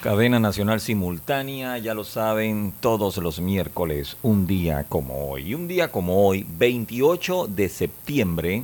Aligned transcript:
Cadena 0.00 0.38
Nacional 0.38 0.80
Simultánea, 0.80 1.76
ya 1.78 1.92
lo 1.92 2.04
saben, 2.04 2.72
todos 2.78 3.16
los 3.16 3.40
miércoles, 3.40 4.16
un 4.22 4.46
día 4.46 4.84
como 4.88 5.28
hoy. 5.28 5.54
Un 5.54 5.66
día 5.66 5.90
como 5.90 6.24
hoy, 6.24 6.46
28 6.56 7.48
de 7.48 7.68
septiembre, 7.68 8.62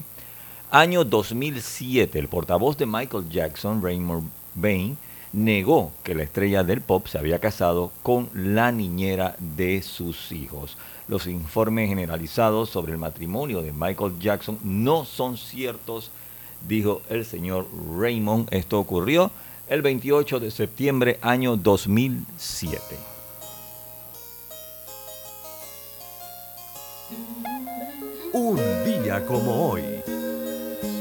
año 0.71 1.03
2007, 1.03 2.21
el 2.21 2.29
portavoz 2.29 2.79
de 2.79 2.87
Michael 2.87 3.29
Jackson, 3.31 3.83
Raymond 3.83 4.31
Bain, 4.55 4.97
negó 5.33 5.91
que 6.05 6.15
la 6.15 6.23
estrella 6.23 6.63
del 6.63 6.81
pop 6.81 7.09
se 7.09 7.19
había 7.19 7.41
casado 7.41 7.91
con 8.05 8.31
la 8.33 8.71
niñera 8.71 9.35
de 9.41 9.83
sus 9.83 10.31
hijos. 10.31 10.79
Los 11.09 11.27
informes 11.27 11.89
generalizados 11.89 12.71
sobre 12.71 12.93
el 12.93 12.99
matrimonio 12.99 13.61
de 13.61 13.73
Michael 13.73 14.21
Jackson 14.21 14.61
no 14.63 15.05
son 15.05 15.37
ciertos, 15.37 16.13
dijo 16.69 17.03
el 17.11 17.25
señor 17.25 17.67
Raymond. 17.99 18.47
Esto 18.53 18.79
ocurrió 18.79 19.33
el 19.69 19.83
28 19.83 20.41
de 20.41 20.51
septiembre 20.51 21.19
año 21.23 21.57
2007. 21.57 22.79
Un 28.33 28.57
día 28.85 29.25
como 29.27 29.71
hoy. 29.71 29.83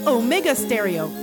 Omega 0.05 0.53
Stereo 0.55 1.22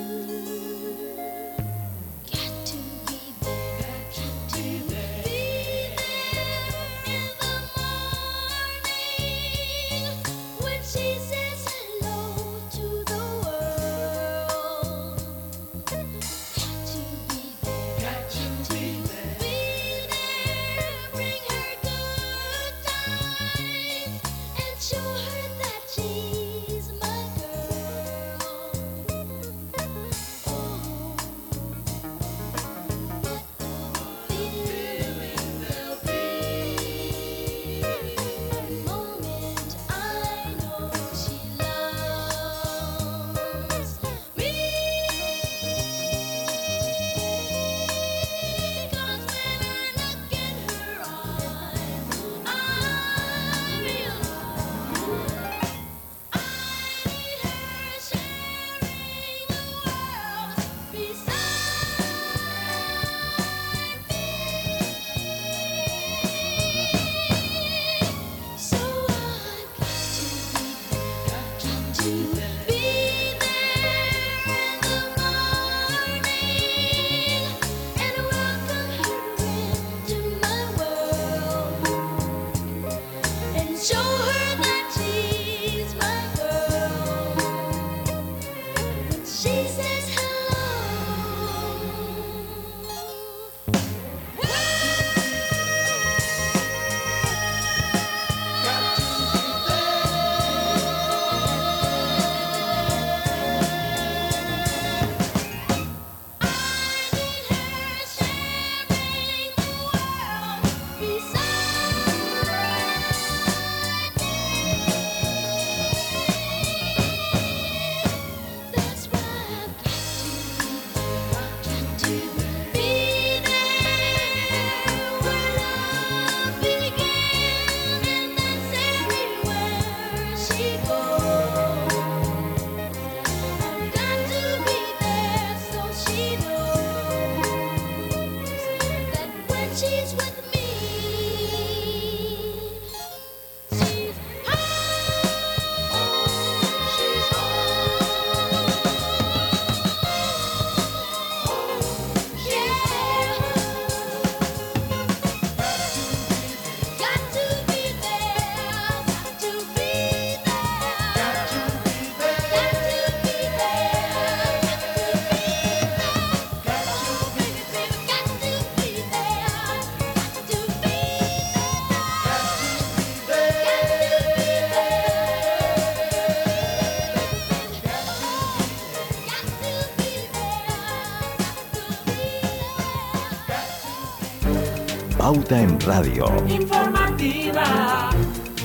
Pauta 185.50 185.64
en 185.64 185.80
Radio. 185.80 186.26
Informativa. 186.46 188.10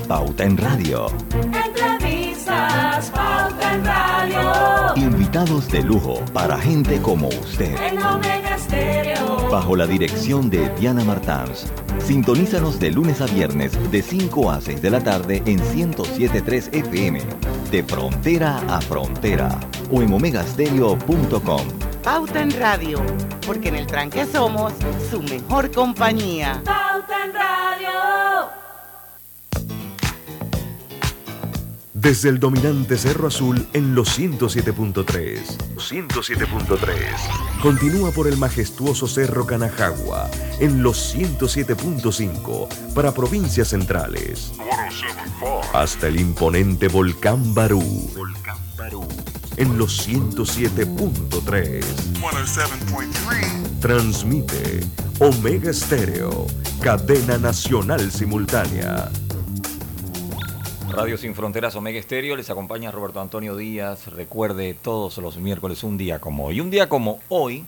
Pauta 0.08 0.44
en 0.44 0.56
Radio. 0.56 1.08
Entrevistas. 1.42 3.10
Pauta 3.10 3.74
en 3.74 3.84
Radio. 3.84 4.96
Invitados 4.96 5.68
de 5.70 5.82
lujo 5.82 6.24
para 6.32 6.60
gente 6.60 7.02
como 7.02 7.30
usted. 7.30 7.76
En 7.82 7.98
Omega 8.04 8.60
Stereo. 8.60 9.50
Bajo 9.50 9.76
la 9.76 9.88
dirección 9.88 10.52
de 10.52 10.70
Diana 10.76 11.04
Martans. 11.04 11.74
Sintonízanos 12.06 12.80
de 12.80 12.92
lunes 12.92 13.20
a 13.20 13.26
viernes 13.26 13.72
de 13.90 14.04
5 14.04 14.52
a 14.52 14.62
6 14.62 14.80
de 14.80 14.90
la 14.92 15.00
tarde 15.00 15.42
en 15.48 15.58
107.3 15.58 16.72
FM. 16.72 17.20
De 17.72 17.82
frontera 17.82 18.62
a 18.70 18.80
frontera. 18.80 19.60
O 19.92 20.04
en 20.04 20.14
omegastereo.com. 20.14 21.68
Pauta 22.04 22.42
en 22.42 22.52
Radio, 22.60 23.02
porque 23.46 23.70
en 23.70 23.76
el 23.76 23.88
tranque 23.88 24.26
somos 24.26 24.74
su 25.10 25.22
mejor 25.22 25.72
compañía. 25.72 26.62
Pauta 26.66 27.26
en 27.26 27.34
Radio. 27.34 27.90
Desde 31.94 32.30
el 32.30 32.40
dominante 32.40 32.98
Cerro 32.98 33.28
Azul 33.28 33.68
en 33.74 33.96
los 33.96 34.20
107.3. 34.20 35.40
107.3. 35.76 36.88
Continúa 37.62 38.12
por 38.12 38.28
el 38.28 38.38
majestuoso 38.38 39.08
Cerro 39.08 39.46
Canajagua 39.46 40.30
en 40.60 40.84
los 40.84 41.16
107.5 41.16 42.94
para 42.94 43.12
provincias 43.12 43.70
centrales. 43.70 44.54
Hasta 45.74 46.08
el 46.08 46.20
imponente 46.20 46.90
Volcán 46.90 47.56
Barú. 47.56 47.82
En 49.58 49.78
los 49.78 50.08
107.3. 50.08 51.84
Transmite 53.80 54.82
Omega 55.20 55.72
Estéreo, 55.72 56.48
cadena 56.82 57.38
nacional 57.38 58.12
simultánea. 58.12 59.10
Radio 60.90 61.18
Sin 61.18 61.36
Fronteras 61.36 61.76
Omega 61.76 62.00
Estéreo, 62.00 62.36
les 62.36 62.50
acompaña 62.50 62.92
Roberto 62.92 63.22
Antonio 63.22 63.56
Díaz. 63.56 64.08
Recuerde, 64.08 64.74
todos 64.74 65.18
los 65.20 65.38
miércoles, 65.38 65.84
un 65.84 65.98
día 65.98 66.20
como 66.20 66.48
hoy. 66.48 66.60
Un 66.60 66.70
día 66.70 66.90
como 66.90 67.20
hoy 67.30 67.64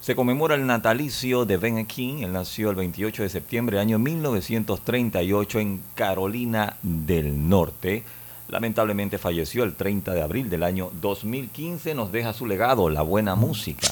se 0.00 0.14
conmemora 0.14 0.54
el 0.54 0.64
natalicio 0.66 1.44
de 1.44 1.56
Ben 1.56 1.84
King. 1.86 2.22
Él 2.22 2.32
nació 2.32 2.70
el 2.70 2.76
28 2.76 3.24
de 3.24 3.28
septiembre, 3.28 3.80
año 3.80 3.98
1938, 3.98 5.58
en 5.58 5.82
Carolina 5.94 6.76
del 6.82 7.48
Norte. 7.48 8.04
Lamentablemente 8.48 9.18
falleció 9.18 9.64
el 9.64 9.74
30 9.74 10.12
de 10.12 10.22
abril 10.22 10.50
del 10.50 10.62
año 10.62 10.90
2015. 11.00 11.94
Nos 11.94 12.12
deja 12.12 12.32
su 12.32 12.46
legado, 12.46 12.90
la 12.90 13.02
buena 13.02 13.34
música. 13.34 13.88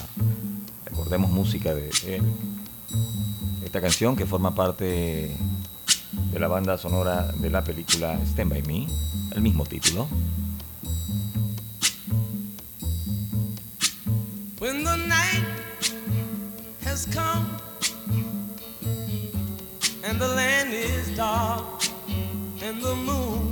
Recordemos 0.85 1.31
música 1.31 1.75
de. 1.75 1.91
Esta 3.65 3.81
canción 3.81 4.17
que 4.17 4.27
forma 4.27 4.55
parte 4.55 5.35
de 6.33 6.39
la 6.39 6.49
banda 6.49 6.77
sonora 6.77 7.33
de 7.33 7.49
la 7.49 7.65
película 7.65 8.19
Stand 8.27 8.51
By 8.51 8.63
Me, 8.63 8.87
el 9.35 9.41
mismo 9.41 9.65
título. 9.65 10.09
When 14.59 14.85
the 14.85 14.97
night 14.97 15.45
has 16.85 17.07
come 17.07 17.47
and 20.05 20.21
the 20.21 20.29
land 20.29 20.73
is 20.73 21.17
dark 21.17 21.65
and 22.63 22.81
the 22.83 22.95
moon 22.95 23.52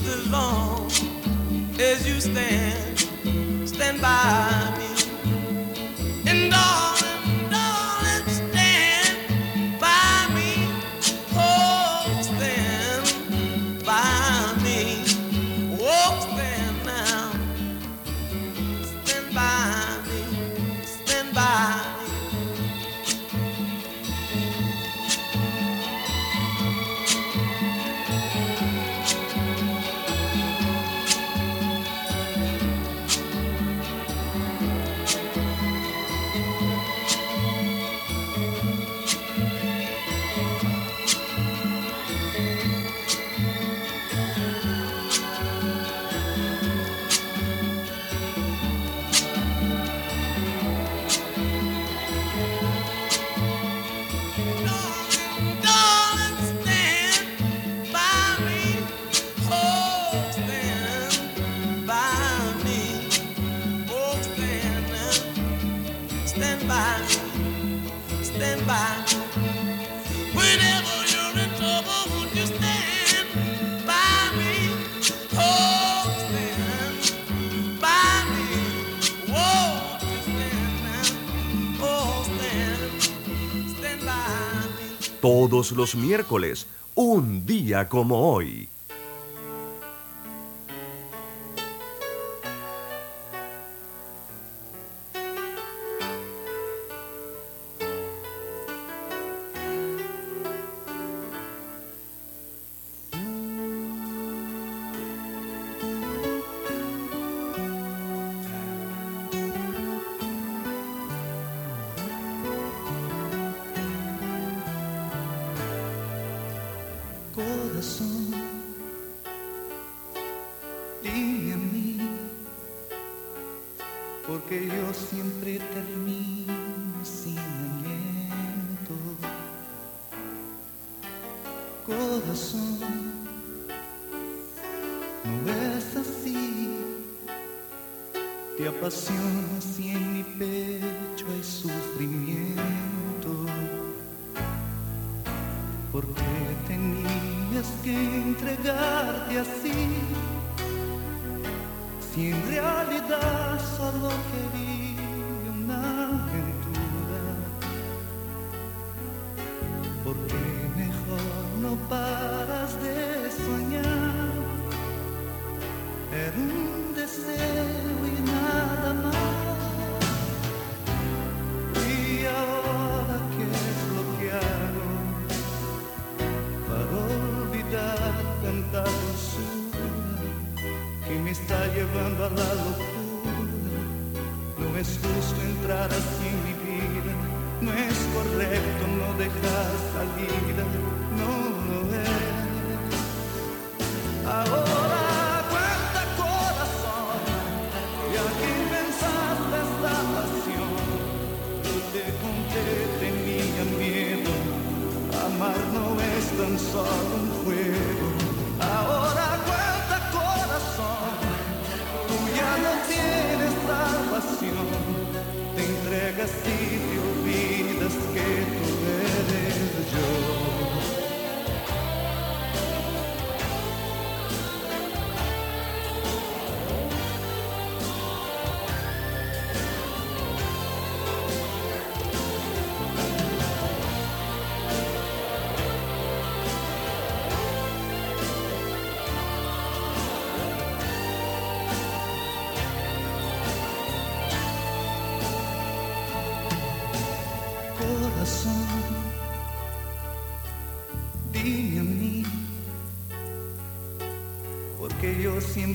as 0.00 0.30
long 0.30 0.86
as 1.78 2.06
you 2.08 2.20
stand, 2.20 2.89
stand 3.90 4.00
by 4.00 4.78
me. 4.78 4.89
Los 85.72 85.94
miércoles, 85.94 86.66
un 86.94 87.46
día 87.46 87.88
como 87.88 88.32
hoy. 88.32 88.68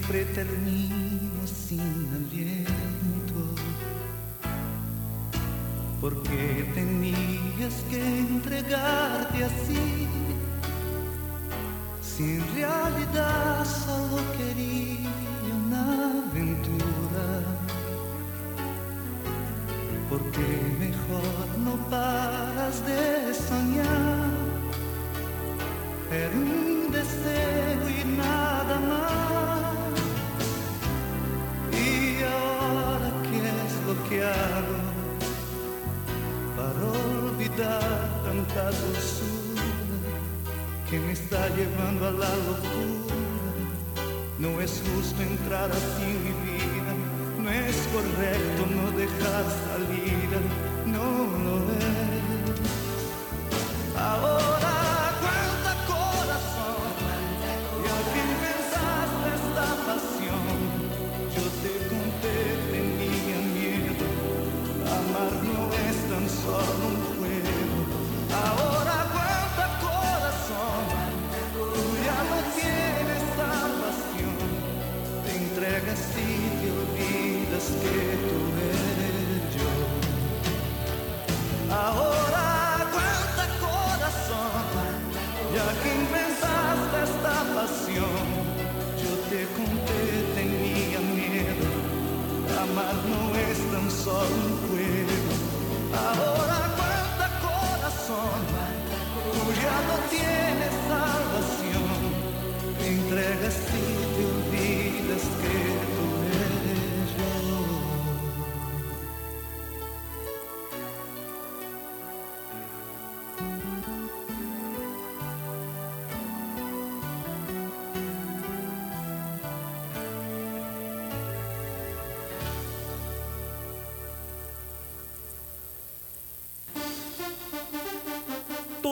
Siempre 0.05 0.25
termino 0.35 0.54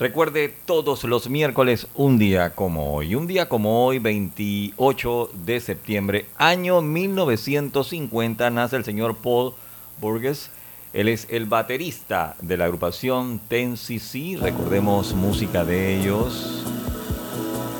Recuerde 0.00 0.48
todos 0.64 1.04
los 1.04 1.28
miércoles 1.28 1.86
un 1.94 2.18
día 2.18 2.54
como 2.54 2.94
hoy. 2.94 3.14
Un 3.14 3.26
día 3.26 3.50
como 3.50 3.84
hoy, 3.84 3.98
28 3.98 5.30
de 5.44 5.60
septiembre, 5.60 6.24
año 6.38 6.80
1950, 6.80 8.48
nace 8.48 8.76
el 8.76 8.84
señor 8.86 9.16
Paul 9.16 9.52
Burgess. 10.00 10.48
Él 10.94 11.08
es 11.08 11.26
el 11.28 11.44
baterista 11.44 12.34
de 12.40 12.56
la 12.56 12.64
agrupación 12.64 13.42
Ten 13.46 13.76
CC. 13.76 14.38
Recordemos 14.40 15.12
música 15.12 15.66
de 15.66 16.00
ellos. 16.00 16.64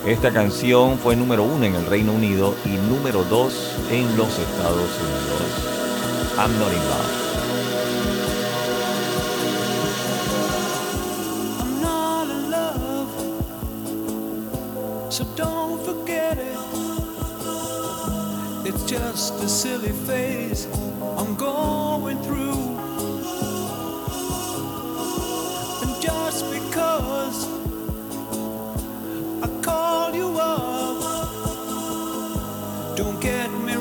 Esta 0.06 0.30
canción 0.30 0.98
fue 0.98 1.16
número 1.16 1.42
uno 1.42 1.64
en 1.64 1.74
el 1.74 1.86
Reino 1.86 2.12
Unido 2.12 2.54
y 2.66 2.76
número 2.90 3.24
dos 3.24 3.74
en 3.90 4.14
los 4.18 4.38
Estados 4.38 4.90
Unidos. 5.00 6.36
I'm 6.36 6.52
not 6.58 6.70
in 6.70 6.80
love. 6.80 7.19
So 15.20 15.26
don't 15.36 15.84
forget 15.84 16.38
it. 16.38 16.58
It's 18.66 18.84
just 18.84 19.34
a 19.42 19.48
silly 19.48 19.92
phase 20.06 20.66
I'm 21.18 21.34
going 21.34 22.22
through. 22.22 22.60
And 25.82 25.92
just 26.00 26.50
because 26.50 27.38
I 29.42 29.48
call 29.62 30.14
you 30.14 30.38
up, 30.38 30.96
don't 32.96 33.20
get 33.20 33.50
me 33.50 33.79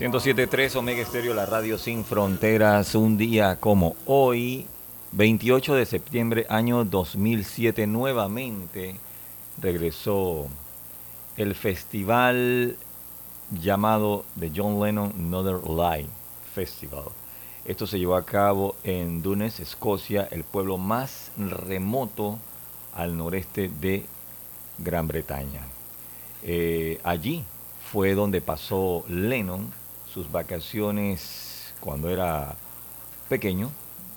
107.3 0.00 0.76
Omega 0.76 1.02
Estéreo, 1.02 1.34
la 1.34 1.44
radio 1.44 1.76
sin 1.76 2.06
fronteras, 2.06 2.94
un 2.94 3.18
día 3.18 3.56
como 3.56 3.96
hoy, 4.06 4.66
28 5.12 5.74
de 5.74 5.84
septiembre, 5.84 6.46
año 6.48 6.86
2007, 6.86 7.86
nuevamente 7.86 8.96
regresó 9.60 10.46
el 11.36 11.54
festival 11.54 12.78
llamado 13.50 14.24
The 14.38 14.50
John 14.56 14.82
Lennon 14.82 15.12
Another 15.18 15.60
Live 15.68 16.08
Festival. 16.54 17.04
Esto 17.66 17.86
se 17.86 17.98
llevó 17.98 18.16
a 18.16 18.24
cabo 18.24 18.76
en 18.82 19.20
Dunes, 19.20 19.60
Escocia, 19.60 20.26
el 20.30 20.44
pueblo 20.44 20.78
más 20.78 21.30
remoto 21.36 22.38
al 22.94 23.18
noreste 23.18 23.68
de 23.68 24.06
Gran 24.78 25.06
Bretaña. 25.06 25.60
Eh, 26.42 26.98
allí 27.04 27.44
fue 27.92 28.14
donde 28.14 28.40
pasó 28.40 29.04
Lennon 29.06 29.78
sus 30.12 30.30
vacaciones 30.30 31.72
cuando 31.80 32.10
era 32.10 32.56
pequeño, 33.28 33.70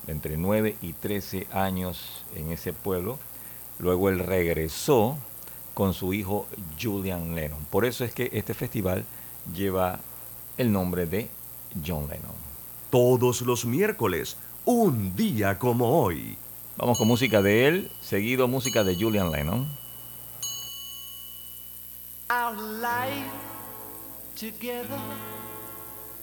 entre 0.08 0.38
9 0.38 0.76
y 0.82 0.94
13 0.94 1.48
años 1.52 2.26
en 2.36 2.52
ese 2.52 2.74
pueblo. 2.74 3.20
Luego 3.80 4.10
él 4.10 4.20
regresó 4.20 5.18
con 5.74 5.94
su 5.94 6.14
hijo 6.14 6.48
Julian 6.82 7.36
Lennon. 7.36 7.66
Por 7.70 7.86
eso 7.86 8.04
es 8.04 8.14
que 8.14 8.30
este 8.34 8.54
festival 8.54 9.06
lleva 9.56 10.00
el 10.58 10.72
nombre 10.72 11.06
de 11.06 11.30
John 11.86 12.08
Lennon. 12.08 12.36
Todos 12.90 13.42
los 13.42 13.66
miércoles, 13.66 14.38
un 14.66 15.16
día 15.16 15.58
como 15.58 16.02
hoy. 16.02 16.38
Vamos 16.78 16.98
con 16.98 17.08
música 17.08 17.42
de 17.42 17.68
él, 17.68 17.92
seguido 18.02 18.48
música 18.48 18.84
de 18.84 18.96
Julian 18.96 19.32
Lennon. 19.32 19.68
Our 22.30 22.56
life 22.82 23.30
together 24.36 25.00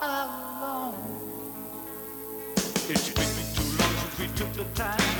alone. 0.00 0.94
It's 2.88 3.08
been 3.10 3.28
too 3.54 3.68
long 3.78 3.94
since 4.00 4.18
we 4.18 4.26
took 4.36 4.52
the 4.54 4.64
time. 4.74 5.19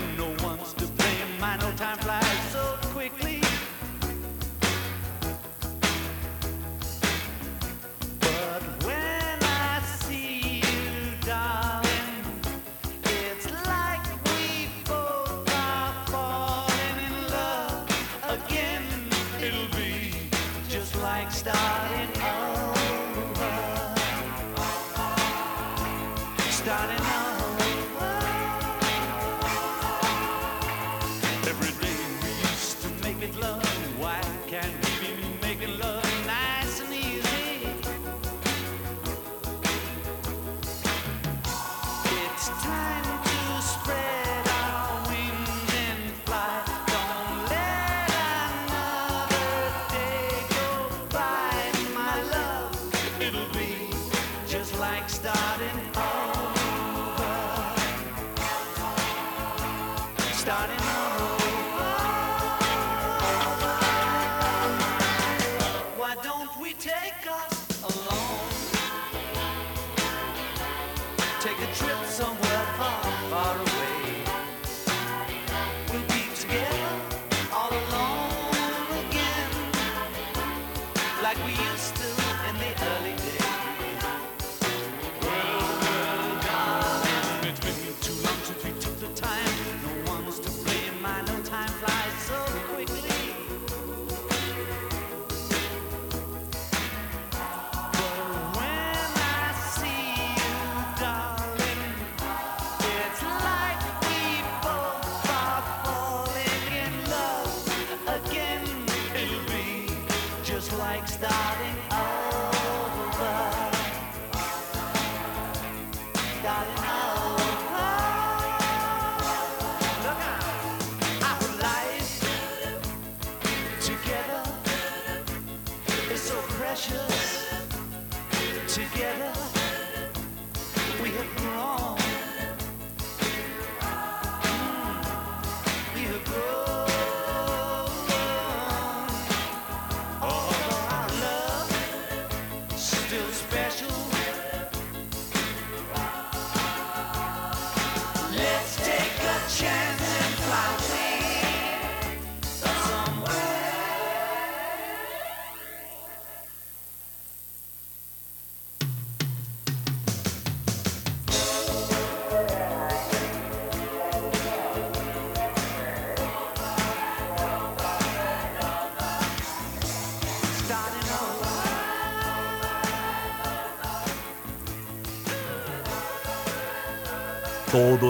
just 110.51 110.77
like 110.79 111.07
starting 111.07 111.77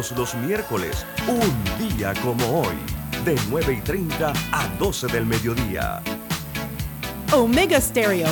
Todos 0.01 0.17
los 0.17 0.35
miércoles, 0.37 1.05
un 1.29 1.89
día 1.91 2.15
como 2.23 2.63
hoy, 2.63 2.75
de 3.23 3.39
9 3.51 3.75
y 3.75 3.81
30 3.83 4.33
a 4.51 4.67
12 4.79 5.09
del 5.09 5.27
mediodía. 5.27 6.01
Omega 7.35 7.79
Stereo 7.79 8.27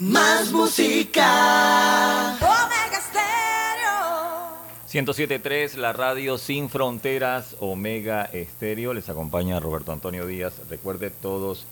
Más 0.00 0.50
música. 0.50 2.38
Omega 2.40 3.02
Stereo. 3.02 4.56
107.3, 4.88 5.74
la 5.74 5.92
radio 5.92 6.38
sin 6.38 6.70
fronteras, 6.70 7.54
Omega 7.60 8.24
Estéreo. 8.24 8.94
Les 8.94 9.10
acompaña 9.10 9.60
Roberto 9.60 9.92
Antonio 9.92 10.26
Díaz. 10.26 10.54
Recuerde 10.70 11.10
todos 11.10 11.66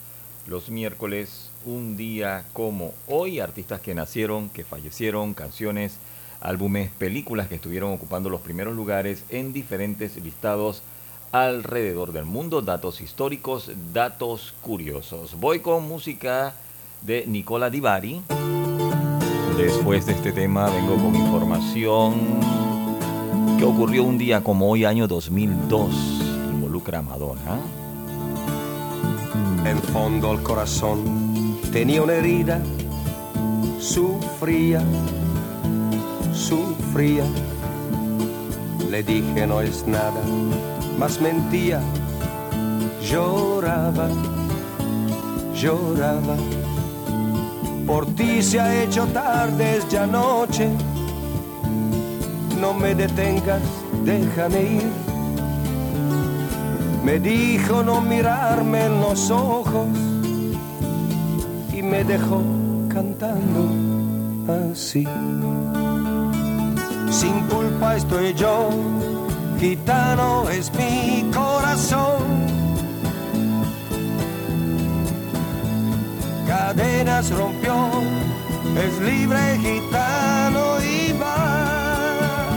los 0.46 0.68
miércoles, 0.68 1.48
un 1.64 1.96
día 1.96 2.44
como 2.52 2.92
hoy, 3.06 3.40
artistas 3.40 3.80
que 3.80 3.94
nacieron, 3.94 4.50
que 4.50 4.62
fallecieron, 4.62 5.32
canciones, 5.32 5.96
álbumes, 6.42 6.90
películas 6.98 7.48
que 7.48 7.54
estuvieron 7.54 7.94
ocupando 7.94 8.28
los 8.28 8.42
primeros 8.42 8.76
lugares 8.76 9.24
en 9.30 9.54
diferentes 9.54 10.16
listados 10.16 10.82
alrededor 11.32 12.12
del 12.12 12.26
mundo, 12.26 12.60
datos 12.60 13.00
históricos, 13.00 13.70
datos 13.94 14.52
curiosos. 14.60 15.40
Voy 15.40 15.60
con 15.60 15.88
música 15.88 16.54
de 17.02 17.24
Nicola 17.26 17.70
Di 17.70 17.80
Bari. 17.80 18.22
Después 19.56 20.06
de 20.06 20.12
este 20.12 20.32
tema 20.32 20.70
vengo 20.70 20.96
con 20.96 21.14
información 21.14 22.14
que 23.58 23.64
ocurrió 23.64 24.04
un 24.04 24.18
día 24.18 24.42
como 24.42 24.70
hoy, 24.70 24.84
año 24.84 25.08
2002. 25.08 25.92
Involucra 26.52 27.00
a 27.00 27.02
Madonna. 27.02 27.58
En 29.64 29.78
fondo 29.82 30.30
al 30.30 30.42
corazón 30.42 31.58
tenía 31.72 32.02
una 32.02 32.14
herida, 32.14 32.62
sufría, 33.80 34.82
sufría. 36.32 37.24
Le 38.90 39.02
dije 39.02 39.46
no 39.46 39.60
es 39.60 39.86
nada, 39.86 40.22
más 40.98 41.20
mentía, 41.20 41.80
lloraba, 43.02 44.08
lloraba. 45.54 46.36
Por 47.88 48.04
ti 48.14 48.42
se 48.42 48.60
ha 48.60 48.82
hecho 48.82 49.06
tarde, 49.06 49.78
es 49.78 49.88
ya 49.88 50.06
noche. 50.06 50.68
No 52.60 52.74
me 52.74 52.94
detengas, 52.94 53.62
déjame 54.04 54.62
ir. 54.62 54.92
Me 57.02 57.18
dijo 57.18 57.82
no 57.82 58.02
mirarme 58.02 58.84
en 58.84 59.00
los 59.00 59.30
ojos 59.30 59.88
y 61.72 61.82
me 61.82 62.04
dejó 62.04 62.42
cantando 62.92 63.70
así. 64.70 65.08
Sin 67.10 67.40
culpa 67.48 67.96
estoy 67.96 68.34
yo, 68.34 68.68
gitano 69.58 70.46
es 70.50 70.70
mi 70.74 71.30
corazón. 71.32 72.57
Cadenas 76.58 77.30
rompió, 77.30 77.76
es 78.84 78.94
libre 79.00 79.58
gitano 79.58 80.80
y 80.82 81.12
va. 81.12 82.50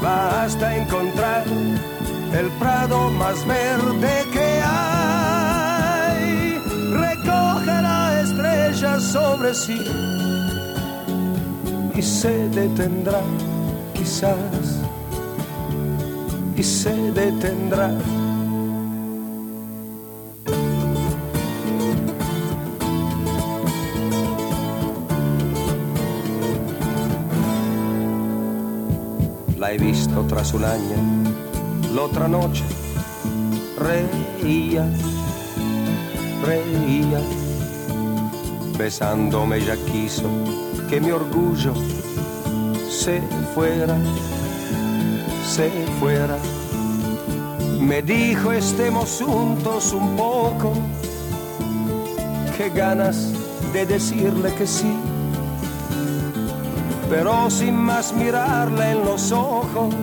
Basta 0.00 0.76
encontrar 0.76 1.44
el 2.32 2.48
prado 2.60 3.10
más 3.10 3.44
verde 3.44 4.14
que 4.32 4.48
hay. 4.64 6.58
Recoge 6.92 7.74
la 7.88 8.20
estrella 8.22 9.00
sobre 9.00 9.52
sí 9.52 9.80
y 11.92 12.02
se 12.02 12.48
detendrá, 12.50 13.20
quizás, 13.94 14.78
y 16.56 16.62
se 16.62 16.94
detendrá. 17.10 17.90
La 30.14 30.20
he 30.20 30.22
visto 30.22 30.34
tras 30.36 30.54
un 30.54 30.64
año, 30.64 30.96
la 31.92 32.02
otra 32.02 32.28
noche 32.28 32.62
reía, 33.76 34.86
reía, 36.44 37.20
besándome 38.78 39.60
ya 39.60 39.76
quiso 39.76 40.28
que 40.88 41.00
mi 41.00 41.10
orgullo 41.10 41.74
se 42.88 43.20
fuera, 43.54 43.96
se 45.48 45.70
fuera. 45.98 46.38
Me 47.80 48.00
dijo 48.00 48.52
estemos 48.52 49.20
juntos 49.20 49.92
un 49.92 50.14
poco, 50.16 50.74
qué 52.56 52.70
ganas 52.70 53.32
de 53.72 53.84
decirle 53.84 54.54
que 54.54 54.66
sí, 54.66 54.94
pero 57.16 57.48
sin 57.48 57.76
más 57.76 58.12
mirarla 58.12 58.90
en 58.90 59.04
los 59.04 59.30
ojos, 59.30 59.94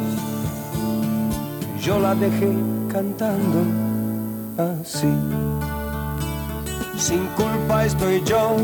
yo 1.82 2.00
la 2.00 2.16
dejé 2.16 2.54
cantando 2.90 3.60
así. 4.58 5.14
Sin 6.98 7.26
culpa 7.36 7.86
estoy 7.86 8.24
yo 8.24 8.56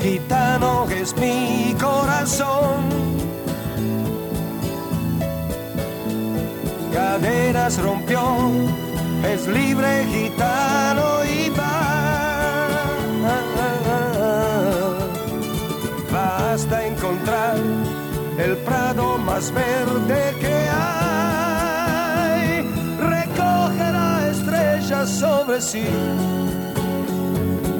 gitano 0.00 0.86
es 0.88 1.14
mi 1.18 1.74
corazón. 1.78 2.78
Cadenas 6.94 7.82
rompió, 7.82 8.22
es 9.30 9.46
libre 9.46 10.06
gitano 10.06 11.22
y 11.24 11.50
va. 11.50 11.67
Basta 16.58 16.84
encontrar 16.84 17.54
el 18.36 18.56
prado 18.56 19.16
más 19.18 19.52
verde 19.52 20.34
que 20.40 20.54
hay. 20.74 22.62
Recoge 22.98 23.92
la 23.92 24.28
estrella 24.28 25.06
sobre 25.06 25.60
sí 25.60 25.86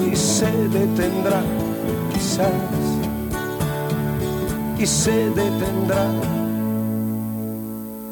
y 0.09 0.15
se 0.15 0.49
detendrá 0.69 1.41
quizás 2.13 2.53
y 4.77 4.85
se 4.85 5.29
detendrá. 5.31 6.05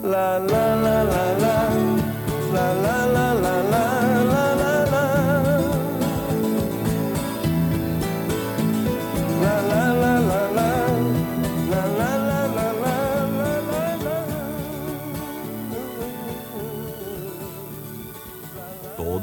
La 0.04 0.38
la 0.40 0.76
la 0.76 1.04
la 1.06 1.34
la 1.44 1.47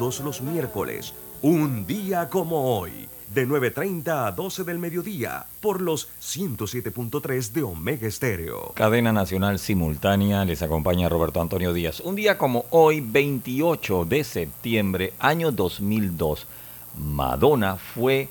Todos 0.05 0.21
los 0.21 0.43
miércoles, 0.43 1.15
un 1.41 1.87
día 1.87 2.29
como 2.29 2.79
hoy, 2.79 3.09
de 3.33 3.49
9.30 3.49 4.27
a 4.27 4.33
12 4.33 4.63
del 4.65 4.79
mediodía, 4.79 5.47
por 5.63 5.81
los 5.81 6.11
107.3 6.21 7.53
de 7.53 7.63
Omega 7.63 8.07
Estéreo. 8.07 8.73
Cadena 8.75 9.15
Nacional 9.15 9.59
Simultánea, 9.59 10.45
les 10.45 10.61
acompaña 10.61 11.09
Roberto 11.09 11.41
Antonio 11.41 11.73
Díaz. 11.73 12.01
Un 12.01 12.17
día 12.17 12.37
como 12.37 12.67
hoy, 12.69 13.01
28 13.01 14.05
de 14.05 14.25
septiembre, 14.25 15.15
año 15.21 15.53
2002, 15.53 16.49
Madonna 16.99 17.77
fue 17.77 18.29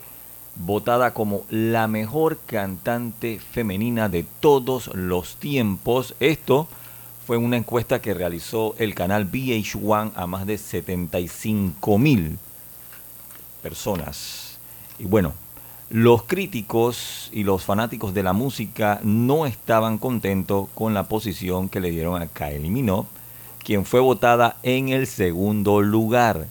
votada 0.56 1.16
como 1.16 1.44
la 1.50 1.88
mejor 1.88 2.38
cantante 2.46 3.40
femenina 3.40 4.10
de 4.10 4.28
todos 4.40 4.94
los 4.94 5.38
tiempos. 5.38 6.14
Esto 6.20 6.68
fue 7.26 7.38
una 7.38 7.58
encuesta 7.58 8.02
que 8.02 8.14
realizó 8.14 8.76
el 8.78 8.94
canal 8.96 9.32
VH1 9.32 10.12
a 10.16 10.28
más 10.28 10.46
de 10.46 10.58
75 10.58 11.98
mil 11.98 12.38
personas. 13.62 14.58
Y 15.00 15.06
bueno, 15.06 15.34
los 15.90 16.24
críticos 16.24 17.30
y 17.32 17.44
los 17.44 17.64
fanáticos 17.64 18.14
de 18.14 18.24
la 18.24 18.34
música 18.34 19.00
no 19.04 19.46
estaban 19.46 19.98
contentos 19.98 20.68
con 20.76 20.94
la 20.94 21.04
posición 21.04 21.70
que 21.70 21.80
le 21.80 21.92
dieron 21.92 22.22
a 22.22 22.28
Kylie 22.28 22.70
Minogue, 22.70 23.08
quien 23.64 23.86
fue 23.86 24.02
votada 24.02 24.58
en 24.64 24.90
el 24.90 25.08
segundo 25.08 25.82
lugar, 25.82 26.48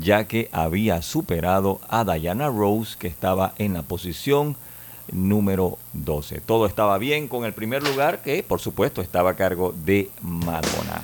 ya 0.00 0.26
que 0.26 0.48
había 0.52 1.00
superado 1.02 1.80
a 1.88 2.04
Diana 2.04 2.48
Rose, 2.48 2.96
que 2.98 3.06
estaba 3.06 3.54
en 3.58 3.74
la 3.74 3.82
posición 3.82 4.56
número 5.12 5.78
12. 5.92 6.40
Todo 6.40 6.66
estaba 6.66 6.98
bien 6.98 7.28
con 7.28 7.44
el 7.44 7.52
primer 7.52 7.82
lugar, 7.82 8.22
que 8.22 8.42
por 8.42 8.60
supuesto 8.60 9.02
estaba 9.02 9.30
a 9.30 9.36
cargo 9.36 9.74
de 9.84 10.10
Madonna. 10.22 11.02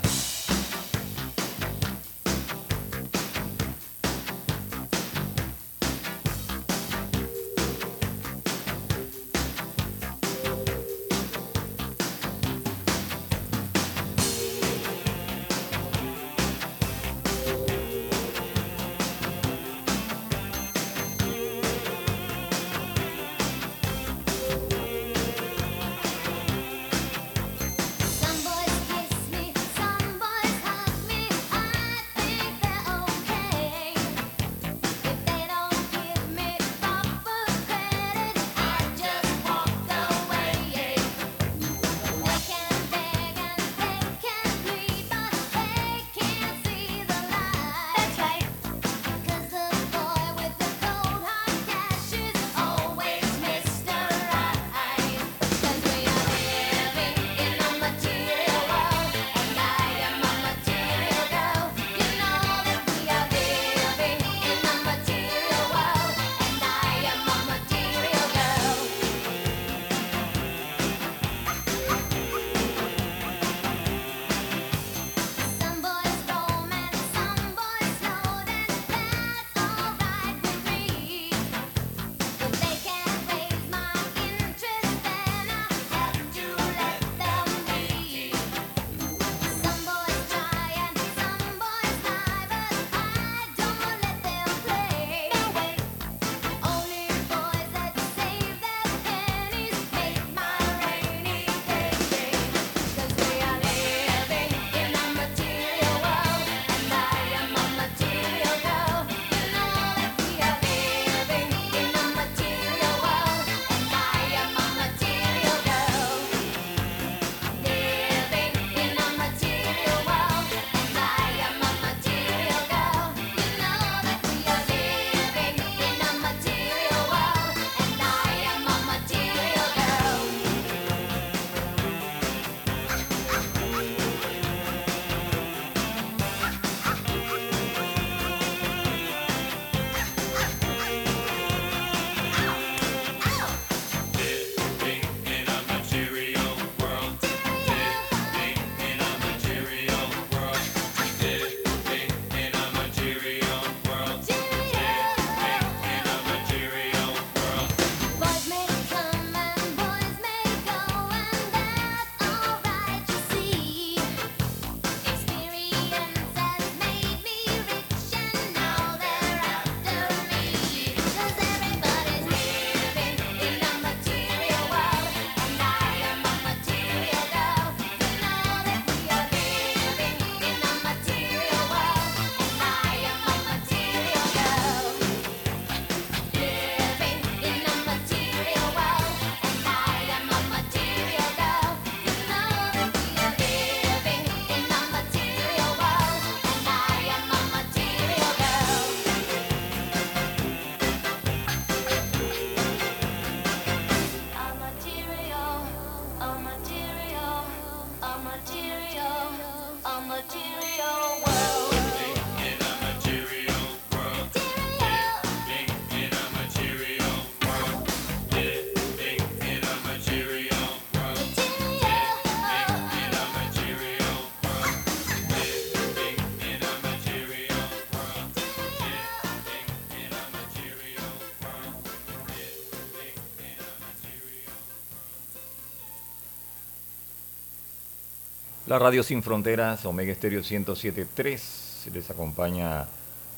La 238.74 238.80
Radio 238.80 239.04
Sin 239.04 239.22
Fronteras, 239.22 239.86
Omega 239.86 240.10
Estéreo 240.10 240.40
107.3, 240.40 241.92
les 241.92 242.10
acompaña 242.10 242.88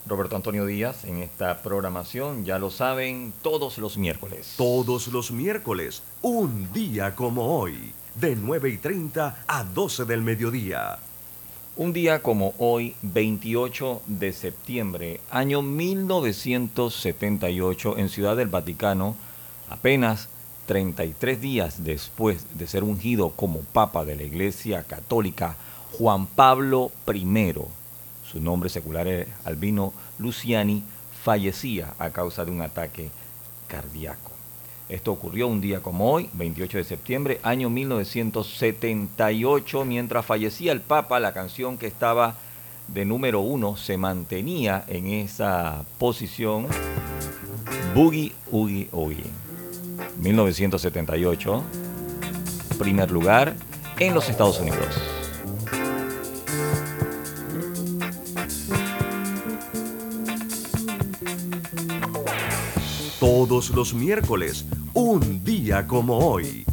Roberto 0.07 0.34
Antonio 0.34 0.64
Díaz 0.64 1.05
en 1.05 1.22
esta 1.22 1.61
programación, 1.61 2.47
ya 2.47 2.59
lo 2.59 2.70
saben, 2.70 3.34
todos 3.43 3.76
los 3.76 3.99
miércoles. 3.99 4.55
Todos 4.57 5.09
los 5.09 5.32
miércoles, 5.32 6.03
un 6.22 6.72
día 6.72 7.14
como 7.14 7.55
hoy, 7.55 7.93
de 8.14 8.34
9 8.34 8.70
y 8.70 8.78
30 8.78 9.45
a 9.47 9.64
12 9.64 10.07
del 10.07 10.22
mediodía. 10.22 10.97
Un 11.76 11.93
día 11.93 12.22
como 12.22 12.55
hoy, 12.57 12.97
28 13.03 14.01
de 14.07 14.32
septiembre, 14.32 15.20
año 15.30 15.61
1978, 15.61 17.99
en 17.99 18.09
Ciudad 18.09 18.39
del 18.39 18.49
Vaticano, 18.49 19.14
apenas 19.68 20.30
33 20.67 21.41
días 21.41 21.85
después 21.85 22.45
de 22.59 22.67
ser 22.67 22.85
ungido 22.85 23.31
como 23.31 23.61
Papa 23.61 24.05
de 24.05 24.17
la 24.17 24.25
Iglesia 24.25 24.83
Católica, 24.83 25.57
Juan 25.93 26.27
Pablo 26.27 26.91
I, 27.07 27.55
su 28.31 28.41
nombre 28.41 28.69
secular 28.69 29.07
es 29.07 29.29
Albino 29.45 29.95
Luciani, 30.19 30.83
fallecía 31.23 31.95
a 31.99 32.11
causa 32.11 32.45
de 32.45 32.51
un 32.51 32.61
ataque 32.61 33.11
cardíaco. 33.69 34.33
Esto 34.89 35.12
ocurrió 35.12 35.49
un 35.49 35.61
día 35.61 35.81
como 35.81 36.12
hoy, 36.12 36.31
28 36.35 36.79
de 36.79 36.85
septiembre, 36.85 37.41
año 37.43 37.71
1978, 37.71 39.85
mientras 39.85 40.27
fallecía 40.27 40.73
el 40.73 40.81
Papa, 40.81 41.19
la 41.19 41.33
canción 41.33 41.79
que 41.79 41.87
estaba 41.87 42.37
de 42.89 43.05
número 43.05 43.41
uno 43.41 43.77
se 43.77 43.97
mantenía 43.97 44.85
en 44.87 45.09
esa 45.09 45.85
posición, 45.99 46.69
Boogie 47.95 48.33
Oogie 48.53 48.89
Oogie. 48.93 49.45
1978, 50.18 51.62
primer 52.78 53.11
lugar 53.11 53.55
en 53.99 54.14
los 54.14 54.28
Estados 54.28 54.61
Unidos. 54.61 55.01
Todos 63.20 63.70
los 63.70 63.94
miércoles, 63.94 64.66
un 64.94 65.42
día 65.42 65.86
como 65.86 66.18
hoy. 66.18 66.64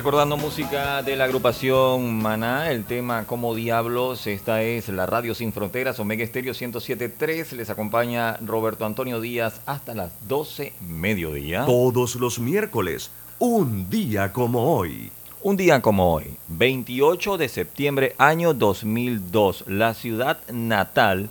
Recordando 0.00 0.38
música 0.38 1.02
de 1.02 1.14
la 1.14 1.24
agrupación 1.24 2.22
Maná, 2.22 2.70
el 2.70 2.86
tema 2.86 3.26
Como 3.26 3.54
Diablos, 3.54 4.26
esta 4.26 4.62
es 4.62 4.88
la 4.88 5.04
Radio 5.04 5.34
Sin 5.34 5.52
Fronteras, 5.52 6.00
Omega 6.00 6.24
Estéreo 6.24 6.54
107.3, 6.54 7.52
les 7.52 7.68
acompaña 7.68 8.38
Roberto 8.38 8.86
Antonio 8.86 9.20
Díaz 9.20 9.60
hasta 9.66 9.94
las 9.94 10.12
12 10.26 10.72
mediodía. 10.88 11.66
Todos 11.66 12.14
los 12.14 12.38
miércoles, 12.38 13.10
un 13.38 13.90
día 13.90 14.32
como 14.32 14.74
hoy. 14.74 15.12
Un 15.42 15.58
día 15.58 15.82
como 15.82 16.14
hoy, 16.14 16.34
28 16.48 17.36
de 17.36 17.50
septiembre 17.50 18.14
año 18.16 18.54
2002, 18.54 19.64
la 19.66 19.92
ciudad 19.92 20.38
natal 20.50 21.28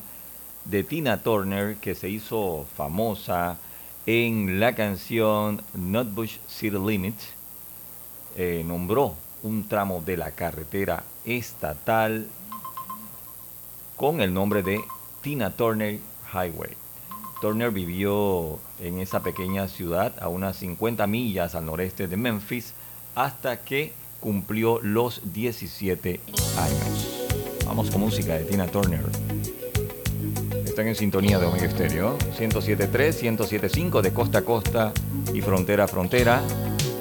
de 0.66 0.84
Tina 0.84 1.24
Turner, 1.24 1.78
que 1.78 1.96
se 1.96 2.08
hizo 2.08 2.68
famosa 2.78 3.58
en 4.06 4.60
la 4.60 4.76
canción 4.76 5.64
Nutbush 5.74 6.38
City 6.48 6.78
Limits, 6.78 7.39
eh, 8.42 8.64
nombró 8.66 9.16
un 9.44 9.68
tramo 9.68 10.02
de 10.06 10.16
la 10.16 10.32
carretera 10.32 11.04
estatal 11.26 12.26
con 13.98 14.22
el 14.22 14.34
nombre 14.34 14.64
de 14.64 14.80
Tina 15.22 15.52
Turner 15.52 16.00
Highway. 16.32 16.72
Turner 17.42 17.70
vivió 17.70 18.58
en 18.80 19.00
esa 19.00 19.24
pequeña 19.24 19.68
ciudad 19.68 20.14
a 20.22 20.30
unas 20.30 20.56
50 20.56 21.06
millas 21.06 21.54
al 21.54 21.66
noreste 21.66 22.08
de 22.08 22.16
Memphis 22.16 22.74
hasta 23.14 23.60
que 23.60 23.92
cumplió 24.22 24.80
los 24.82 25.34
17 25.34 26.22
años. 26.58 27.28
Vamos 27.66 27.92
con 27.92 28.00
música 28.00 28.36
de 28.36 28.46
Tina 28.46 28.68
Turner. 28.68 29.04
Están 30.64 30.88
en 30.88 30.96
sintonía 30.96 31.40
de 31.40 31.46
Omega 31.46 31.66
Estéreo, 31.66 32.18
107.3, 32.38 33.38
107.5 33.38 34.00
de 34.00 34.14
costa 34.14 34.40
a 34.40 34.46
costa 34.46 34.94
y 35.34 35.42
frontera 35.42 35.84
a 35.84 35.88
frontera. 35.90 36.42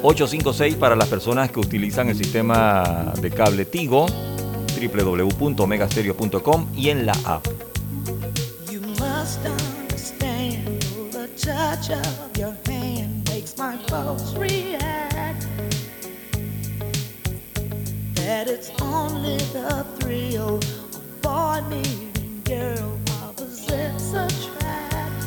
856 0.02 0.76
para 0.76 0.94
las 0.94 1.08
personas 1.08 1.50
que 1.50 1.58
utilizan 1.60 2.08
el 2.08 2.16
sistema 2.16 3.12
de 3.20 3.30
cable 3.30 3.64
Tigo, 3.64 4.06
www.omegastereo.com 4.80 6.68
y 6.76 6.90
en 6.90 7.04
la 7.06 7.14
app. 7.24 7.46
You 8.70 8.80
must 8.80 9.44
understand 9.44 10.80
the 11.10 11.28
touch 11.36 11.90
of 11.90 12.38
your 12.38 12.54
hand 12.66 13.28
makes 13.28 13.56
my 13.58 13.76
pulse 13.88 14.36
react. 14.36 15.46
That 18.14 18.48
it's 18.48 18.70
only 18.80 19.38
the 19.52 19.84
thrill 19.98 20.58
of 20.58 21.22
boy 21.22 21.60
meeting 21.68 22.42
girl 22.44 22.98
opposites 23.24 24.12
attract. 24.12 25.26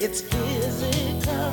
It's 0.00 0.22
physical, 0.22 1.52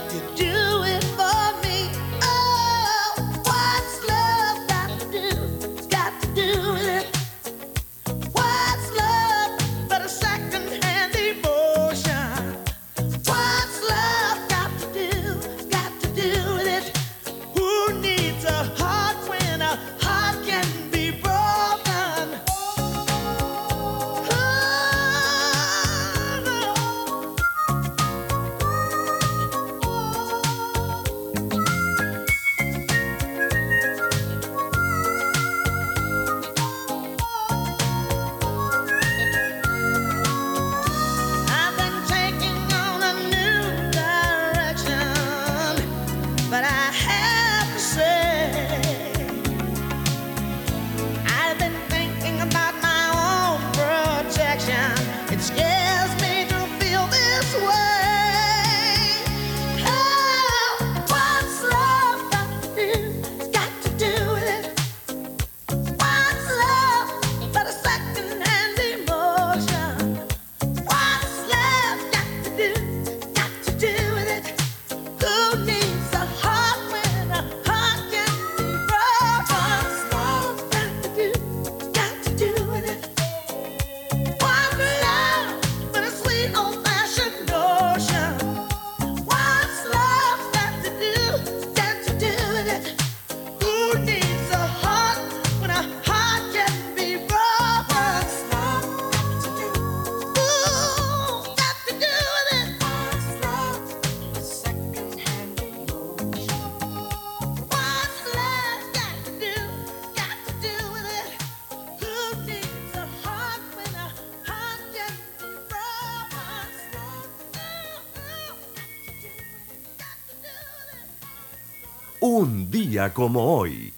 como 123.09 123.57
hoy. 123.57 123.93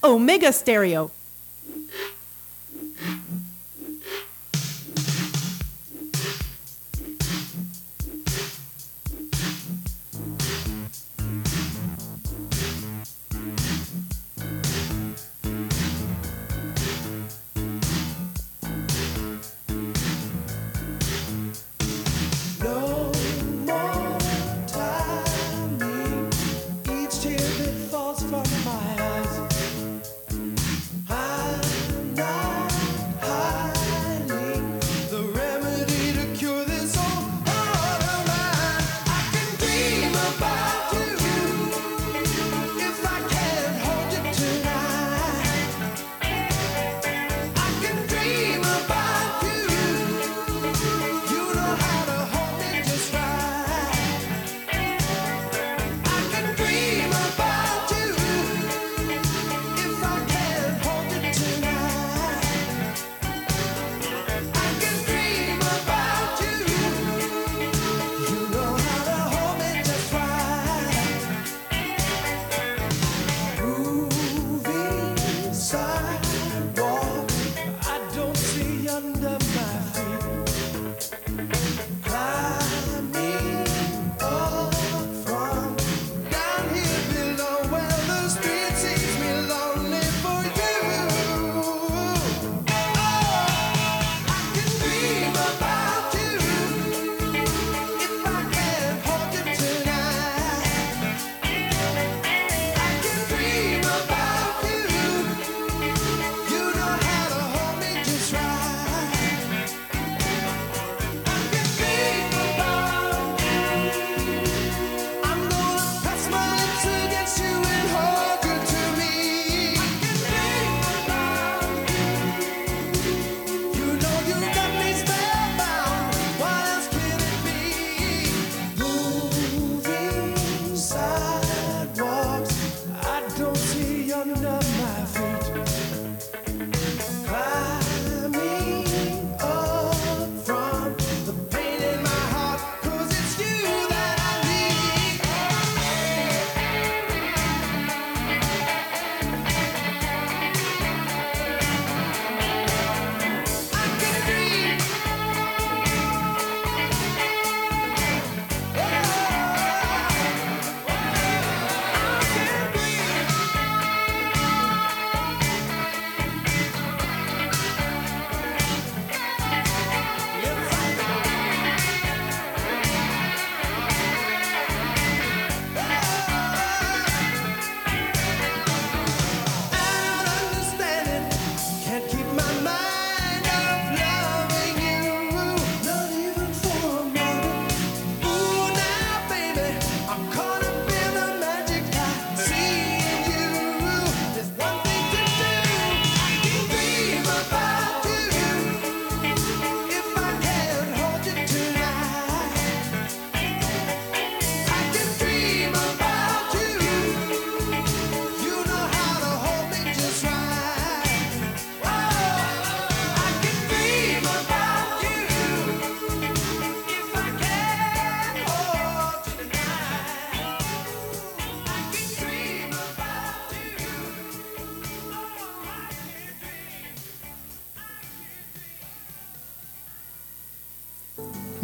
Omega 0.00 0.52
Stereo. 0.52 1.10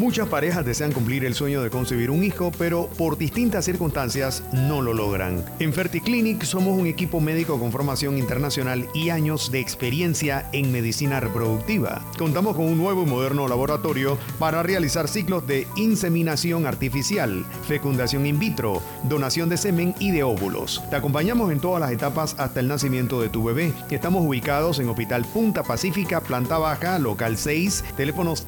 Muchas 0.06 0.28
parejas 0.28 0.64
desean 0.64 0.92
cumplir 0.92 1.24
el 1.24 1.34
sueño 1.34 1.64
de 1.64 1.68
concebir 1.68 2.12
un 2.12 2.22
hijo, 2.22 2.52
pero 2.56 2.86
por 2.96 3.18
distintas 3.18 3.64
circunstancias 3.64 4.44
no 4.52 4.80
lo 4.80 4.94
logran. 4.94 5.44
En 5.58 5.72
Ferticlinic 5.72 6.44
somos 6.44 6.78
un 6.78 6.86
equipo 6.86 7.20
médico 7.20 7.58
con 7.58 7.72
formación 7.72 8.16
internacional 8.16 8.86
y 8.94 9.10
años 9.10 9.50
de 9.50 9.58
experiencia 9.58 10.48
en 10.52 10.70
medicina 10.70 11.18
reproductiva. 11.18 12.04
Contamos 12.18 12.54
con 12.54 12.66
un 12.66 12.78
nuevo 12.78 13.02
y 13.02 13.06
moderno 13.06 13.48
laboratorio 13.48 14.16
para 14.38 14.62
realizar 14.62 15.08
ciclos 15.08 15.44
de 15.48 15.66
inseminación 15.74 16.66
artificial, 16.66 17.44
fecundación 17.66 18.26
in 18.26 18.38
vitro, 18.38 18.80
donación 19.08 19.48
de 19.48 19.56
semen 19.56 19.92
y 19.98 20.12
de 20.12 20.22
óvulos. 20.22 20.84
Te 20.88 20.94
acompañamos 20.94 21.50
en 21.50 21.58
todas 21.58 21.80
las 21.80 21.90
etapas 21.90 22.36
hasta 22.38 22.60
el 22.60 22.68
nacimiento 22.68 23.20
de 23.20 23.28
tu 23.28 23.42
bebé. 23.42 23.72
Estamos 23.90 24.24
ubicados 24.24 24.78
en 24.78 24.88
Hospital 24.88 25.24
Punta 25.24 25.64
Pacífica, 25.64 26.20
planta 26.20 26.58
baja, 26.58 27.00
local 27.00 27.36
6, 27.36 27.84
teléfonos 27.96 28.46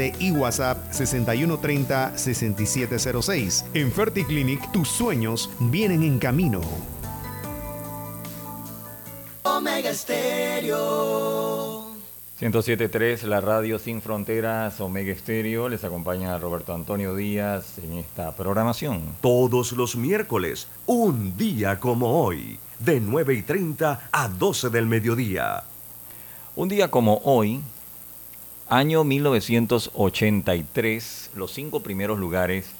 310-9015 0.00 0.14
y 0.18 0.32
WhatsApp 0.32 0.90
6130-6706. 0.92 3.64
En 3.74 3.92
Ferticlinic, 3.92 4.72
tus 4.72 4.88
sueños 4.88 5.50
vienen 5.60 6.02
en 6.02 6.18
camino. 6.18 6.60
Omega 9.42 9.94
Stereo. 9.94 11.88
107.3, 12.40 13.22
la 13.24 13.42
radio 13.42 13.78
sin 13.78 14.00
fronteras, 14.00 14.80
Omega 14.80 15.12
Estéreo. 15.12 15.68
Les 15.68 15.84
acompaña 15.84 16.38
Roberto 16.38 16.74
Antonio 16.74 17.14
Díaz 17.14 17.76
en 17.84 17.98
esta 17.98 18.34
programación. 18.34 19.02
Todos 19.20 19.72
los 19.72 19.94
miércoles, 19.94 20.66
un 20.86 21.36
día 21.36 21.78
como 21.78 22.24
hoy, 22.24 22.58
de 22.78 22.98
9 22.98 23.34
y 23.34 23.42
30 23.42 24.08
a 24.10 24.28
12 24.28 24.70
del 24.70 24.86
mediodía. 24.86 25.64
Un 26.56 26.70
día 26.70 26.90
como 26.90 27.20
hoy, 27.24 27.60
año 28.70 29.02
1983, 29.02 31.32
los 31.34 31.52
cinco 31.52 31.80
primeros 31.80 32.20
lugares 32.20 32.70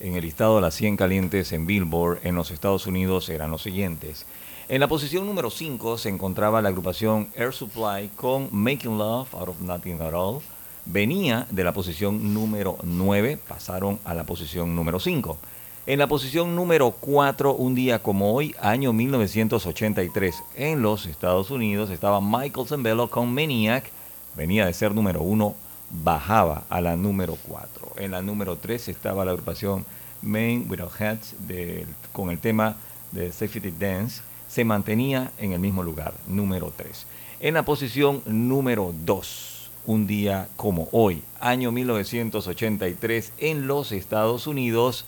en 0.00 0.16
el 0.16 0.22
listado 0.22 0.56
de 0.56 0.62
las 0.62 0.74
100 0.74 0.96
calientes 0.96 1.52
en 1.52 1.64
Billboard 1.64 2.18
en 2.24 2.34
los 2.34 2.50
Estados 2.50 2.88
Unidos 2.88 3.28
eran 3.28 3.52
los 3.52 3.62
siguientes. 3.62 4.26
En 4.68 4.80
la 4.80 4.88
posición 4.88 5.26
número 5.26 5.50
5 5.50 5.96
se 5.96 6.08
encontraba 6.08 6.60
la 6.60 6.70
agrupación 6.70 7.28
Air 7.36 7.52
Supply 7.52 8.10
con 8.16 8.48
Making 8.50 8.98
Love 8.98 9.32
Out 9.32 9.50
of 9.50 9.60
Nothing 9.60 10.02
at 10.02 10.12
All. 10.12 10.40
Venía 10.84 11.46
de 11.50 11.62
la 11.62 11.72
posición 11.72 12.34
número 12.34 12.76
9, 12.82 13.38
pasaron 13.46 14.00
a 14.04 14.14
la 14.14 14.24
posición 14.24 14.74
número 14.74 14.98
5. 14.98 15.38
En 15.86 16.00
la 16.00 16.08
posición 16.08 16.56
número 16.56 16.90
4, 16.90 17.54
un 17.54 17.76
día 17.76 18.02
como 18.02 18.34
hoy, 18.34 18.56
año 18.60 18.92
1983, 18.92 20.42
en 20.56 20.82
los 20.82 21.06
Estados 21.06 21.52
Unidos, 21.52 21.90
estaba 21.90 22.20
Michael 22.20 22.66
Zambello 22.66 23.08
con 23.08 23.32
Maniac. 23.32 23.92
Venía 24.38 24.64
de 24.66 24.72
ser 24.72 24.94
número 24.94 25.20
1, 25.20 25.54
bajaba 25.90 26.62
a 26.70 26.80
la 26.80 26.96
número 26.96 27.36
4. 27.48 27.94
En 27.98 28.12
la 28.12 28.22
número 28.22 28.56
3 28.56 28.86
estaba 28.88 29.24
la 29.24 29.32
agrupación 29.32 29.84
Men 30.22 30.64
Without 30.70 30.92
Hats 31.00 31.34
de- 31.46 31.86
con 32.12 32.30
el 32.30 32.38
tema 32.38 32.76
de 33.10 33.32
Safety 33.32 33.72
Dance. 33.72 34.22
Se 34.48 34.64
mantenía 34.64 35.32
en 35.38 35.52
el 35.52 35.58
mismo 35.58 35.82
lugar, 35.82 36.14
número 36.28 36.72
3. 36.76 37.04
En 37.40 37.54
la 37.54 37.64
posición 37.64 38.22
número 38.26 38.94
2, 39.04 39.70
un 39.86 40.06
día 40.06 40.48
como 40.56 40.88
hoy, 40.92 41.22
año 41.40 41.72
1983, 41.72 43.32
en 43.38 43.66
los 43.66 43.90
Estados 43.92 44.46
Unidos, 44.46 45.04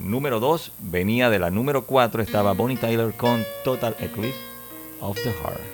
número 0.00 0.40
2 0.40 0.72
venía 0.80 1.28
de 1.30 1.38
la 1.38 1.50
número 1.50 1.84
4, 1.84 2.22
estaba 2.22 2.52
Bonnie 2.54 2.76
Tyler 2.78 3.12
con 3.14 3.44
Total 3.62 3.94
Eclipse 4.00 4.38
of 5.00 5.16
the 5.22 5.32
Heart. 5.32 5.73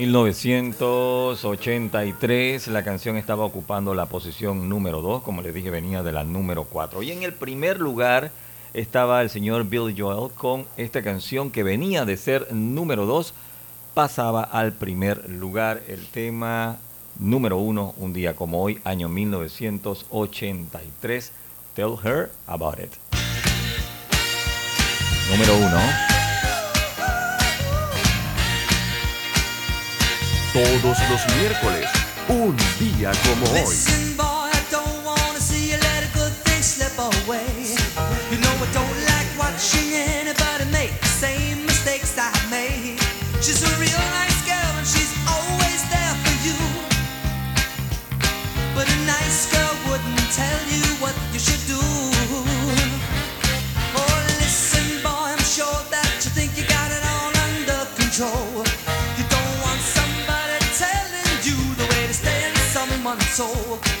1983, 0.00 2.68
la 2.68 2.82
canción 2.82 3.18
estaba 3.18 3.44
ocupando 3.44 3.92
la 3.92 4.06
posición 4.06 4.66
número 4.66 5.02
2, 5.02 5.22
como 5.22 5.42
les 5.42 5.52
dije, 5.52 5.68
venía 5.68 6.02
de 6.02 6.10
la 6.10 6.24
número 6.24 6.64
4. 6.64 7.02
Y 7.02 7.12
en 7.12 7.22
el 7.22 7.34
primer 7.34 7.78
lugar 7.78 8.30
estaba 8.72 9.20
el 9.20 9.28
señor 9.28 9.66
Bill 9.66 9.94
Joel 9.94 10.32
con 10.32 10.64
esta 10.78 11.02
canción 11.02 11.50
que 11.50 11.64
venía 11.64 12.06
de 12.06 12.16
ser 12.16 12.50
número 12.50 13.04
2, 13.04 13.34
pasaba 13.92 14.42
al 14.42 14.72
primer 14.72 15.28
lugar 15.28 15.82
el 15.86 16.06
tema 16.06 16.78
número 17.18 17.58
1, 17.58 17.96
un 17.98 18.14
día 18.14 18.34
como 18.34 18.62
hoy, 18.62 18.80
año 18.84 19.10
1983, 19.10 21.32
Tell 21.74 21.96
Her 22.02 22.30
About 22.46 22.80
It. 22.80 22.92
Número 25.30 25.58
1. 25.58 26.09
Todos 30.52 30.98
los 31.08 31.36
miércoles, 31.36 31.88
un 32.28 32.56
día 32.80 33.12
como 33.24 33.46
hoy. 33.52 33.76
soul. 63.40 63.99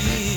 me. 0.00 0.33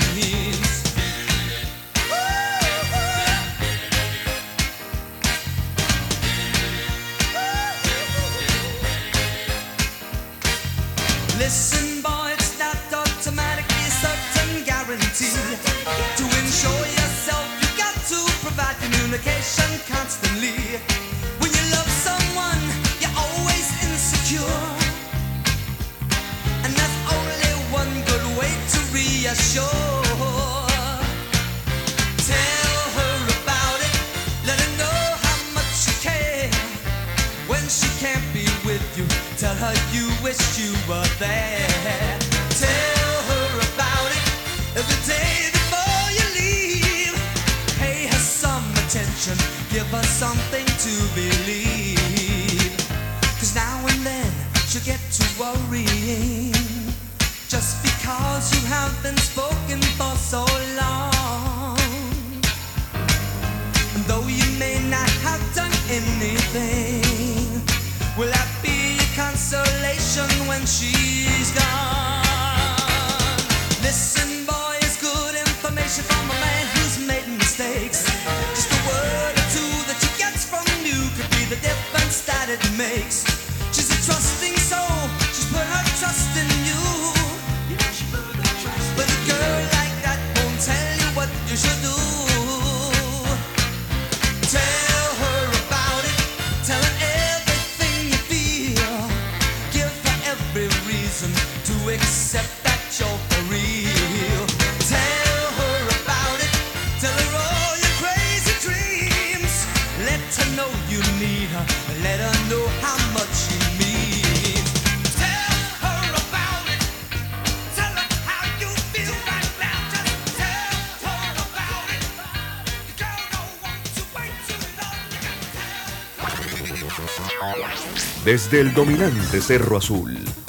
desde 128.28 128.60
el 128.60 128.74
dominante 128.74 129.40
Cerro 129.40 129.78
Azul. 129.78 130.20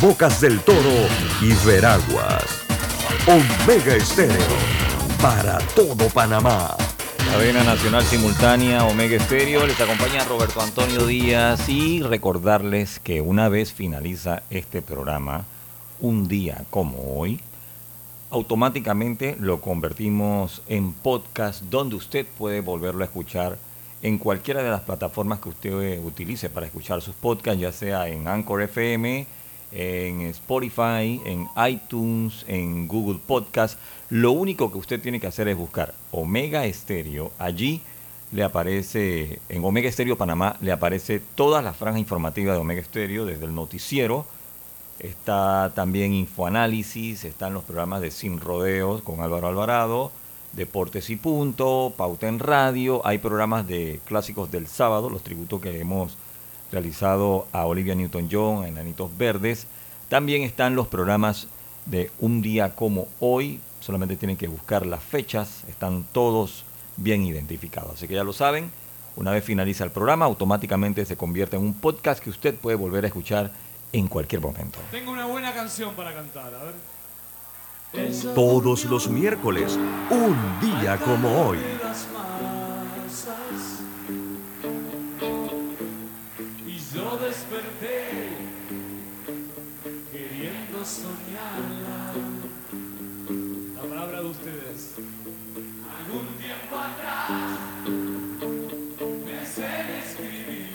Bocas 0.00 0.40
del 0.40 0.58
Toro 0.60 0.78
y 1.42 1.52
Veraguas. 1.66 2.62
Omega 3.26 3.96
Estéreo, 3.96 4.34
para 5.20 5.58
todo 5.74 6.08
Panamá. 6.08 6.74
Cadena 7.30 7.62
Nacional 7.64 8.02
Simultánea 8.04 8.86
Omega 8.86 9.16
Estéreo, 9.16 9.66
les 9.66 9.78
acompaña 9.78 10.24
Roberto 10.24 10.62
Antonio 10.62 11.06
Díaz 11.06 11.68
y 11.68 12.00
recordarles 12.00 12.98
que 12.98 13.20
una 13.20 13.50
vez 13.50 13.74
finaliza 13.74 14.42
este 14.48 14.80
programa, 14.80 15.44
un 16.00 16.28
día 16.28 16.64
como 16.70 17.18
hoy, 17.18 17.38
automáticamente 18.30 19.36
lo 19.38 19.60
convertimos 19.60 20.62
en 20.66 20.94
podcast 20.94 21.64
donde 21.64 21.96
usted 21.96 22.24
puede 22.38 22.62
volverlo 22.62 23.02
a 23.02 23.06
escuchar 23.06 23.58
en 24.00 24.16
cualquiera 24.16 24.62
de 24.62 24.70
las 24.70 24.80
plataformas 24.80 25.40
que 25.40 25.50
usted 25.50 26.02
utilice 26.02 26.48
para 26.48 26.64
escuchar 26.64 27.02
sus 27.02 27.14
podcasts, 27.14 27.60
ya 27.60 27.70
sea 27.70 28.08
en 28.08 28.28
Anchor 28.28 28.62
FM, 28.62 29.26
en 29.72 30.22
Spotify, 30.22 31.20
en 31.24 31.48
iTunes, 31.68 32.44
en 32.48 32.88
Google 32.88 33.20
Podcast. 33.24 33.78
Lo 34.08 34.32
único 34.32 34.70
que 34.72 34.78
usted 34.78 35.00
tiene 35.00 35.20
que 35.20 35.26
hacer 35.26 35.48
es 35.48 35.56
buscar 35.56 35.94
Omega 36.10 36.64
Estéreo. 36.66 37.32
Allí 37.38 37.80
le 38.32 38.42
aparece, 38.44 39.40
en 39.48 39.64
Omega 39.64 39.88
Estéreo 39.88 40.16
Panamá, 40.16 40.56
le 40.60 40.72
aparece 40.72 41.20
toda 41.34 41.62
la 41.62 41.72
franja 41.72 41.98
informativa 41.98 42.52
de 42.52 42.60
Omega 42.60 42.80
Estéreo, 42.80 43.26
desde 43.26 43.44
el 43.44 43.54
noticiero, 43.54 44.24
está 45.00 45.72
también 45.74 46.12
Infoanálisis, 46.12 47.24
están 47.24 47.54
los 47.54 47.64
programas 47.64 48.00
de 48.00 48.10
Sin 48.10 48.40
Rodeos 48.40 49.02
con 49.02 49.20
Álvaro 49.20 49.48
Alvarado, 49.48 50.12
Deportes 50.52 51.10
y 51.10 51.16
Punto, 51.16 51.92
Pauta 51.96 52.28
en 52.28 52.38
Radio, 52.38 53.04
hay 53.04 53.18
programas 53.18 53.66
de 53.66 54.00
clásicos 54.04 54.50
del 54.50 54.66
sábado, 54.66 55.10
los 55.10 55.22
tributos 55.22 55.60
que 55.60 55.80
hemos 55.80 56.16
realizado 56.72 57.46
a 57.52 57.66
Olivia 57.66 57.94
Newton-John, 57.94 58.64
a 58.64 58.68
Enanitos 58.68 59.10
Verdes. 59.16 59.66
También 60.08 60.42
están 60.42 60.74
los 60.74 60.88
programas 60.88 61.48
de 61.86 62.10
Un 62.18 62.42
día 62.42 62.74
como 62.74 63.08
hoy, 63.20 63.60
solamente 63.80 64.16
tienen 64.16 64.36
que 64.36 64.48
buscar 64.48 64.86
las 64.86 65.02
fechas, 65.02 65.64
están 65.68 66.04
todos 66.12 66.64
bien 66.96 67.24
identificados. 67.24 67.94
Así 67.94 68.08
que 68.08 68.14
ya 68.14 68.24
lo 68.24 68.32
saben, 68.32 68.70
una 69.16 69.32
vez 69.32 69.44
finaliza 69.44 69.84
el 69.84 69.90
programa, 69.90 70.24
automáticamente 70.26 71.04
se 71.04 71.16
convierte 71.16 71.56
en 71.56 71.62
un 71.62 71.74
podcast 71.74 72.22
que 72.22 72.30
usted 72.30 72.54
puede 72.54 72.76
volver 72.76 73.04
a 73.04 73.08
escuchar 73.08 73.50
en 73.92 74.08
cualquier 74.08 74.40
momento. 74.40 74.78
Tengo 74.90 75.12
una 75.12 75.26
buena 75.26 75.52
canción 75.52 75.94
para 75.94 76.14
cantar, 76.14 76.54
a 76.54 76.64
ver. 76.64 76.74
Todos 78.34 78.84
los 78.84 79.08
miércoles, 79.08 79.76
un 80.10 80.36
día 80.60 80.96
como 80.98 81.48
hoy. 81.48 81.58
Yo 87.10 87.18
desperté 87.18 88.06
queriendo 90.12 90.84
soñarla. 90.84 92.12
La 93.74 93.82
palabra 93.82 94.20
de 94.20 94.26
ustedes. 94.28 94.94
Algún 95.98 96.28
tiempo 96.38 96.78
atrás 96.78 97.50
pensé 99.26 99.66
en 99.66 99.90
escribir 100.04 100.68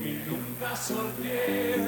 y 0.00 0.30
nunca 0.30 0.76
sorteé 0.76 1.87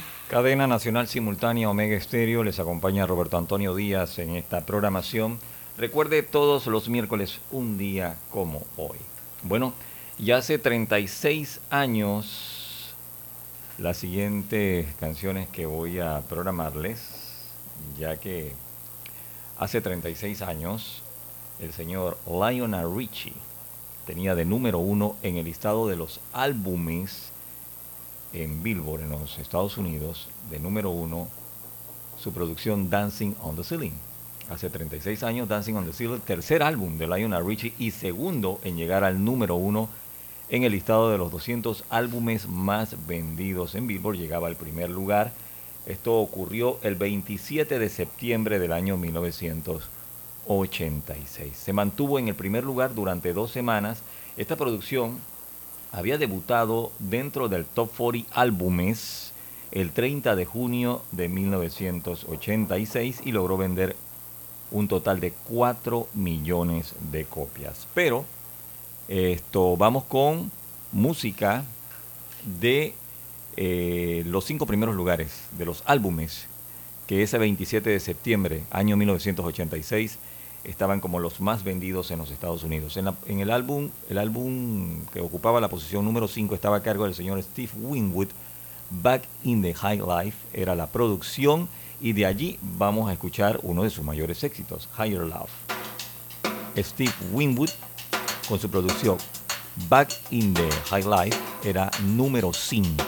Cadena 0.31 0.65
Nacional 0.65 1.09
Simultánea 1.09 1.69
Omega 1.69 1.97
Estéreo 1.97 2.41
les 2.41 2.57
acompaña 2.57 3.05
Roberto 3.05 3.37
Antonio 3.37 3.75
Díaz 3.75 4.17
en 4.17 4.37
esta 4.37 4.65
programación. 4.65 5.37
Recuerde 5.77 6.23
todos 6.23 6.67
los 6.67 6.87
miércoles 6.87 7.41
un 7.51 7.77
día 7.77 8.15
como 8.29 8.63
hoy. 8.77 8.97
Bueno, 9.43 9.73
ya 10.17 10.37
hace 10.37 10.57
36 10.57 11.59
años 11.69 12.95
las 13.77 13.97
siguientes 13.97 14.87
canciones 15.01 15.49
que 15.49 15.65
voy 15.65 15.99
a 15.99 16.21
programarles, 16.29 17.09
ya 17.99 18.15
que 18.15 18.53
hace 19.57 19.81
36 19.81 20.43
años 20.43 21.03
el 21.59 21.73
señor 21.73 22.17
Lionel 22.25 22.95
Richie 22.95 23.33
tenía 24.05 24.33
de 24.33 24.45
número 24.45 24.79
uno 24.79 25.17
en 25.23 25.35
el 25.35 25.43
listado 25.43 25.89
de 25.89 25.97
los 25.97 26.21
álbumes 26.31 27.30
en 28.33 28.63
Billboard 28.63 29.01
en 29.01 29.09
los 29.09 29.37
Estados 29.39 29.77
Unidos, 29.77 30.29
de 30.49 30.59
número 30.59 30.89
uno, 30.89 31.27
su 32.17 32.31
producción 32.31 32.89
Dancing 32.89 33.33
on 33.41 33.55
the 33.55 33.63
Ceiling. 33.63 33.93
Hace 34.49 34.69
36 34.69 35.23
años, 35.23 35.47
Dancing 35.47 35.75
on 35.75 35.85
the 35.85 35.93
Ceiling, 35.93 36.19
tercer 36.19 36.63
álbum 36.63 36.97
de 36.97 37.07
Lionel 37.07 37.45
Richie 37.45 37.73
y 37.79 37.91
segundo 37.91 38.59
en 38.63 38.75
llegar 38.77 39.03
al 39.03 39.23
número 39.23 39.55
uno 39.55 39.89
en 40.49 40.63
el 40.63 40.71
listado 40.73 41.09
de 41.09 41.17
los 41.17 41.31
200 41.31 41.85
álbumes 41.89 42.47
más 42.47 43.07
vendidos 43.07 43.75
en 43.75 43.87
Billboard. 43.87 44.17
Llegaba 44.17 44.47
al 44.47 44.57
primer 44.57 44.89
lugar. 44.89 45.31
Esto 45.85 46.19
ocurrió 46.19 46.79
el 46.83 46.95
27 46.95 47.79
de 47.79 47.89
septiembre 47.89 48.59
del 48.59 48.73
año 48.73 48.97
1986. 48.97 51.57
Se 51.57 51.73
mantuvo 51.73 52.19
en 52.19 52.27
el 52.27 52.35
primer 52.35 52.65
lugar 52.65 52.93
durante 52.93 53.33
dos 53.33 53.51
semanas. 53.51 54.03
Esta 54.37 54.55
producción 54.57 55.17
había 55.91 56.17
debutado 56.17 56.91
dentro 56.99 57.49
del 57.49 57.65
Top 57.65 57.91
40 57.95 58.29
álbumes 58.33 59.33
el 59.71 59.91
30 59.91 60.35
de 60.35 60.45
junio 60.45 61.01
de 61.11 61.29
1986 61.29 63.21
y 63.23 63.31
logró 63.31 63.57
vender 63.57 63.95
un 64.69 64.87
total 64.87 65.19
de 65.19 65.31
4 65.31 66.07
millones 66.13 66.95
de 67.11 67.25
copias. 67.25 67.87
Pero 67.93 68.25
esto 69.07 69.75
vamos 69.77 70.03
con 70.05 70.51
música 70.91 71.63
de 72.59 72.93
eh, 73.57 74.23
los 74.25 74.45
cinco 74.45 74.65
primeros 74.65 74.95
lugares 74.95 75.43
de 75.57 75.65
los 75.65 75.83
álbumes 75.85 76.47
que 77.07 77.23
ese 77.23 77.37
27 77.37 77.89
de 77.89 77.99
septiembre, 77.99 78.63
año 78.71 78.95
1986, 78.95 80.17
estaban 80.63 80.99
como 80.99 81.19
los 81.19 81.41
más 81.41 81.63
vendidos 81.63 82.11
en 82.11 82.19
los 82.19 82.31
Estados 82.31 82.63
Unidos. 82.63 82.97
En, 82.97 83.39
el 83.39 83.51
álbum, 83.51 83.89
el 84.09 84.17
álbum 84.17 85.05
que 85.13 85.21
ocupaba 85.21 85.61
la 85.61 85.69
posición 85.69 86.05
número 86.05 86.27
5 86.27 86.55
estaba 86.55 86.77
a 86.77 86.83
cargo 86.83 87.05
del 87.05 87.15
señor 87.15 87.41
Steve 87.41 87.71
Winwood. 87.79 88.29
Back 88.89 89.23
in 89.43 89.61
the 89.61 89.73
High 89.73 90.01
Life 90.01 90.37
era 90.53 90.75
la 90.75 90.87
producción 90.87 91.69
y 92.01 92.13
de 92.13 92.25
allí 92.25 92.59
vamos 92.61 93.09
a 93.09 93.13
escuchar 93.13 93.59
uno 93.63 93.83
de 93.83 93.89
sus 93.89 94.03
mayores 94.03 94.43
éxitos, 94.43 94.89
Higher 94.97 95.21
Love. 95.21 95.49
Steve 96.77 97.13
Winwood 97.31 97.69
con 98.47 98.59
su 98.59 98.69
producción 98.69 99.17
Back 99.89 100.11
in 100.31 100.53
the 100.53 100.69
High 100.89 101.03
Life 101.03 101.37
era 101.63 101.89
número 102.03 102.51
5 102.53 103.03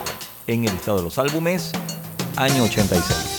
en 0.47 0.65
el 0.65 0.71
listado 0.71 0.97
de 0.97 1.03
los 1.03 1.17
álbumes 1.17 1.71
año 2.37 2.63
86. 2.63 3.32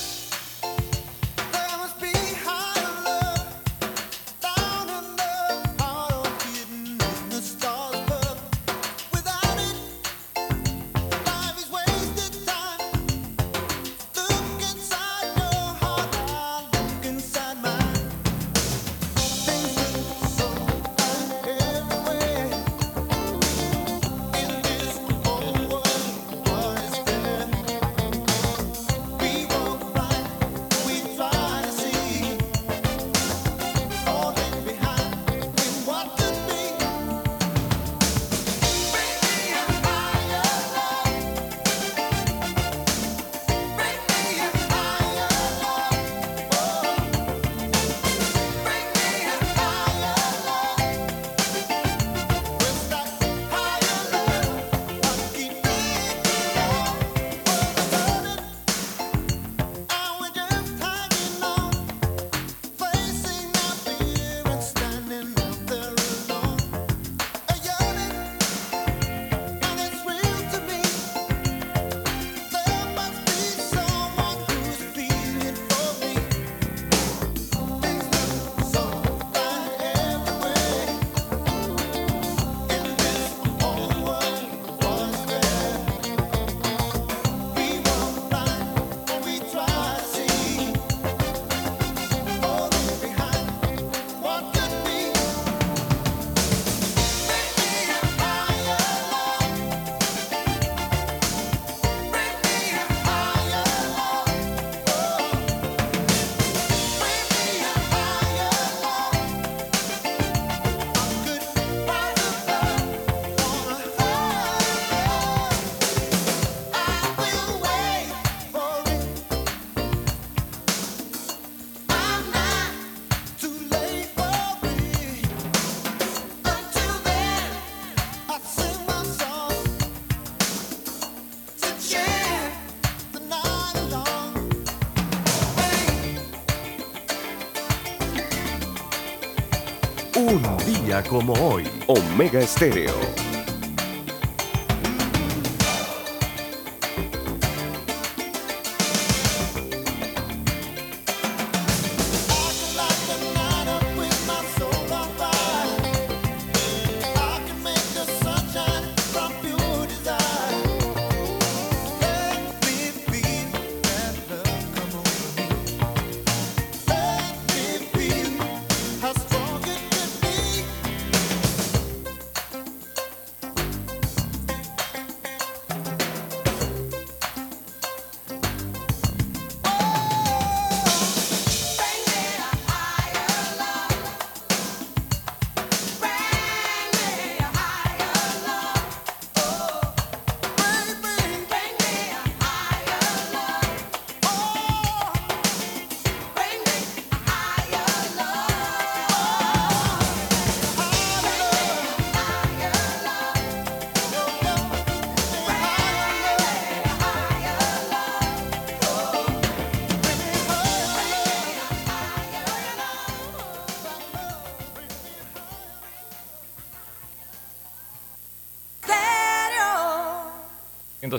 Un 140.16 140.41
día 140.65 141.03
como 141.03 141.32
hoy, 141.32 141.69
Omega 141.89 142.39
Estéreo. 142.39 143.34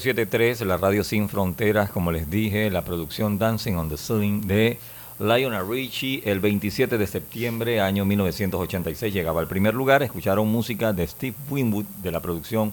107.3, 0.05 0.63
la 0.65 0.77
radio 0.77 1.03
sin 1.03 1.27
fronteras, 1.27 1.89
como 1.89 2.11
les 2.11 2.29
dije, 2.29 2.69
la 2.69 2.85
producción 2.85 3.39
Dancing 3.39 3.73
on 3.73 3.89
the 3.89 3.97
Ceiling 3.97 4.41
de 4.41 4.77
Lionel 5.17 5.67
Richie. 5.67 6.21
El 6.25 6.39
27 6.39 6.99
de 6.99 7.07
septiembre, 7.07 7.81
año 7.81 8.05
1986, 8.05 9.11
llegaba 9.11 9.41
al 9.41 9.47
primer 9.47 9.73
lugar. 9.73 10.03
Escucharon 10.03 10.47
música 10.47 10.93
de 10.93 11.07
Steve 11.07 11.35
Winwood 11.49 11.85
de 12.03 12.11
la 12.11 12.19
producción 12.19 12.71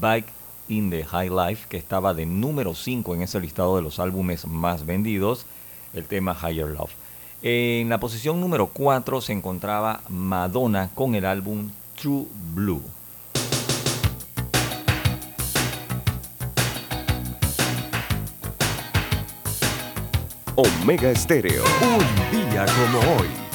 Bike 0.00 0.26
in 0.66 0.90
the 0.90 1.04
High 1.04 1.30
Life, 1.30 1.66
que 1.68 1.76
estaba 1.76 2.14
de 2.14 2.26
número 2.26 2.74
5 2.74 3.14
en 3.14 3.22
ese 3.22 3.38
listado 3.38 3.76
de 3.76 3.82
los 3.82 4.00
álbumes 4.00 4.44
más 4.48 4.84
vendidos, 4.84 5.46
el 5.94 6.06
tema 6.06 6.36
Higher 6.36 6.66
Love. 6.66 6.90
En 7.42 7.88
la 7.88 8.00
posición 8.00 8.40
número 8.40 8.66
4 8.66 9.20
se 9.20 9.32
encontraba 9.32 10.00
Madonna 10.08 10.90
con 10.96 11.14
el 11.14 11.26
álbum 11.26 11.70
True 11.94 12.26
Blue. 12.56 12.82
Omega 20.56 21.10
Estéreo, 21.10 21.64
un 21.82 22.30
día 22.50 22.64
como 22.64 22.98
hoy. 23.16 23.45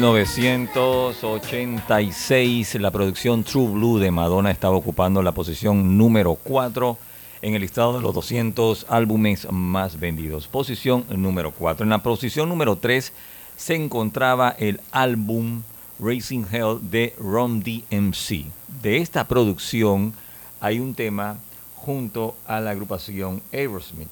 1986, 0.00 2.74
la 2.76 2.90
producción 2.90 3.44
True 3.44 3.68
Blue 3.68 3.98
de 3.98 4.10
Madonna 4.10 4.50
estaba 4.50 4.74
ocupando 4.74 5.22
la 5.22 5.32
posición 5.32 5.98
número 5.98 6.36
4 6.36 6.96
en 7.42 7.54
el 7.54 7.60
listado 7.60 7.92
de 7.92 8.00
los 8.00 8.14
200 8.14 8.86
álbumes 8.88 9.46
más 9.50 10.00
vendidos. 10.00 10.48
Posición 10.48 11.04
número 11.10 11.50
4. 11.50 11.84
En 11.84 11.90
la 11.90 12.02
posición 12.02 12.48
número 12.48 12.76
3 12.76 13.12
se 13.58 13.74
encontraba 13.74 14.56
el 14.58 14.80
álbum 14.90 15.60
Racing 15.98 16.44
Hell 16.50 16.78
de 16.80 17.14
Ron 17.18 17.62
DMC. 17.62 18.46
De 18.82 18.96
esta 18.96 19.28
producción 19.28 20.14
hay 20.62 20.80
un 20.80 20.94
tema 20.94 21.36
junto 21.76 22.36
a 22.46 22.60
la 22.60 22.70
agrupación 22.70 23.42
Aerosmith. 23.52 24.08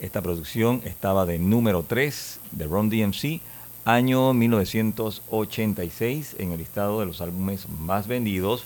Esta 0.00 0.22
producción 0.22 0.82
estaba 0.84 1.24
de 1.24 1.38
número 1.38 1.84
3 1.84 2.40
de 2.50 2.66
Ron 2.66 2.90
DMC 2.90 3.40
año 3.84 4.32
1986 4.32 6.36
en 6.38 6.52
el 6.52 6.58
listado 6.58 7.00
de 7.00 7.06
los 7.06 7.20
álbumes 7.20 7.68
más 7.68 8.06
vendidos 8.06 8.64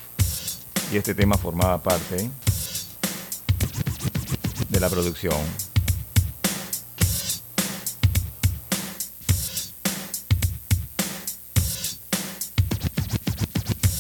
y 0.92 0.96
este 0.96 1.14
tema 1.14 1.36
formaba 1.36 1.82
parte 1.82 2.30
de 4.68 4.80
la 4.80 4.88
producción. 4.88 5.36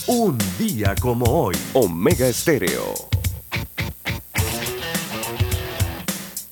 Un 0.06 0.38
día 0.58 0.94
como 1.00 1.26
hoy, 1.26 1.56
Omega 1.74 2.32
Stereo. 2.32 2.94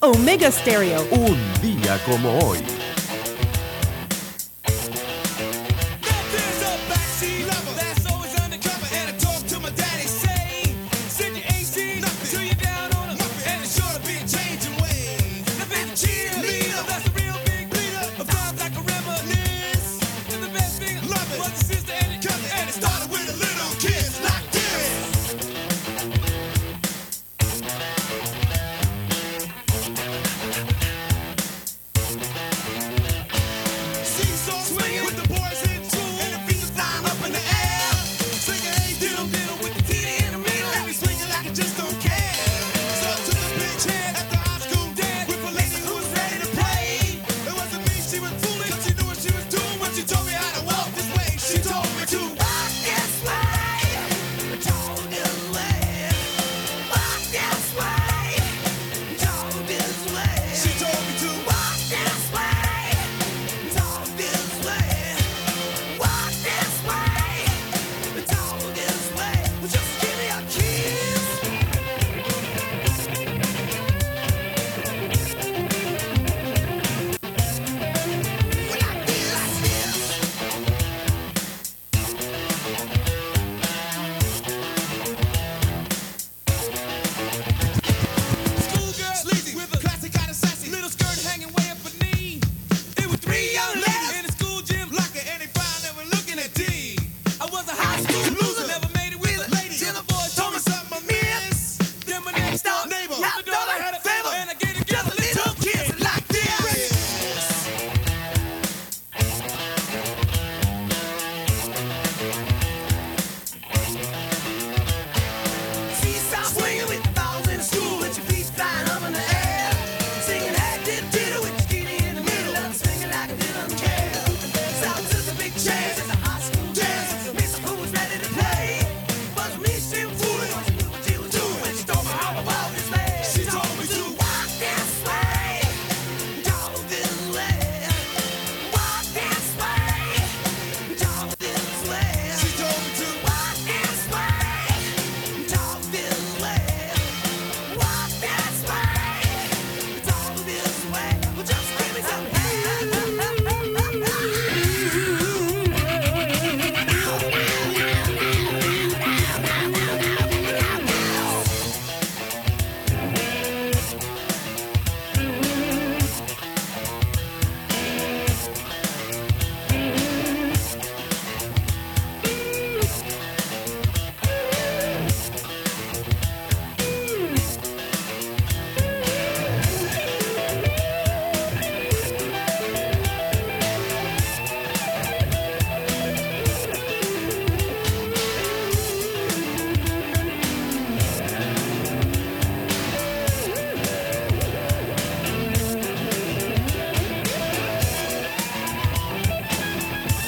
Omega 0.00 0.52
Stereo. 0.52 1.06
Un 1.10 1.38
día 1.62 1.98
como 2.04 2.38
hoy. 2.38 2.75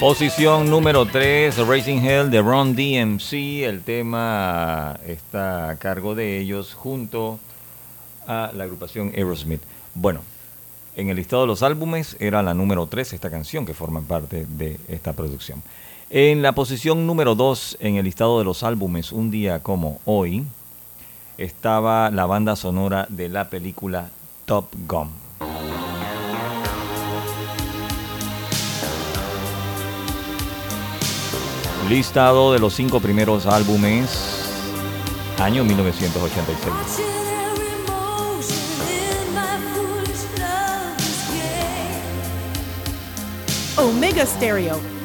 Posición 0.09 0.71
número 0.71 1.05
3, 1.05 1.67
Racing 1.67 1.99
Hell 1.99 2.31
de 2.31 2.41
Ron 2.41 2.75
DMC. 2.75 3.65
El 3.65 3.83
tema 3.83 4.99
está 5.07 5.69
a 5.69 5.77
cargo 5.77 6.15
de 6.15 6.39
ellos 6.39 6.73
junto 6.73 7.39
a 8.27 8.51
la 8.55 8.65
agrupación 8.65 9.13
Aerosmith. 9.15 9.61
Bueno, 9.95 10.23
en 10.97 11.11
el 11.11 11.17
listado 11.17 11.43
de 11.43 11.49
los 11.49 11.63
álbumes 11.63 12.17
era 12.21 12.43
la 12.43 12.55
número 12.55 12.87
3 12.87 13.13
esta 13.13 13.29
canción 13.29 13.67
que 13.67 13.75
forma 13.75 14.01
parte 14.01 14.47
de 14.49 14.81
esta 14.89 15.13
producción. 15.13 15.63
En 16.09 16.41
la 16.41 16.53
posición 16.53 17.07
número 17.07 17.35
2 17.35 17.77
en 17.79 17.97
el 17.97 18.07
listado 18.07 18.39
de 18.39 18.47
los 18.47 18.63
álbumes, 18.63 19.13
un 19.13 19.31
día 19.31 19.63
como 19.63 20.01
hoy, 20.07 20.47
estaba 21.37 22.11
la 22.11 22.25
banda 22.25 22.57
sonora 22.57 23.05
de 23.11 23.29
la 23.29 23.51
película 23.51 24.09
Top 24.47 24.69
Gun. 24.89 25.28
Listado 31.89 32.53
de 32.53 32.59
los 32.59 32.75
cinco 32.75 33.01
primeros 33.01 33.47
álbumes, 33.47 34.11
año 35.39 35.65
1986. 35.65 37.01
Omega 43.79 44.27
Stereo 44.27 44.98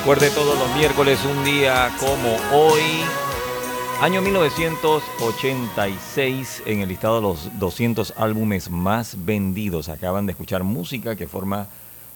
Recuerde 0.00 0.30
todos 0.30 0.58
los 0.58 0.74
miércoles, 0.76 1.20
un 1.26 1.44
día 1.44 1.94
como 2.00 2.34
hoy, 2.58 2.80
año 4.00 4.22
1986, 4.22 6.62
en 6.64 6.80
el 6.80 6.88
listado 6.88 7.16
de 7.16 7.20
los 7.20 7.58
200 7.58 8.14
álbumes 8.16 8.70
más 8.70 9.26
vendidos. 9.26 9.90
Acaban 9.90 10.24
de 10.24 10.32
escuchar 10.32 10.64
música 10.64 11.16
que 11.16 11.28
forma 11.28 11.66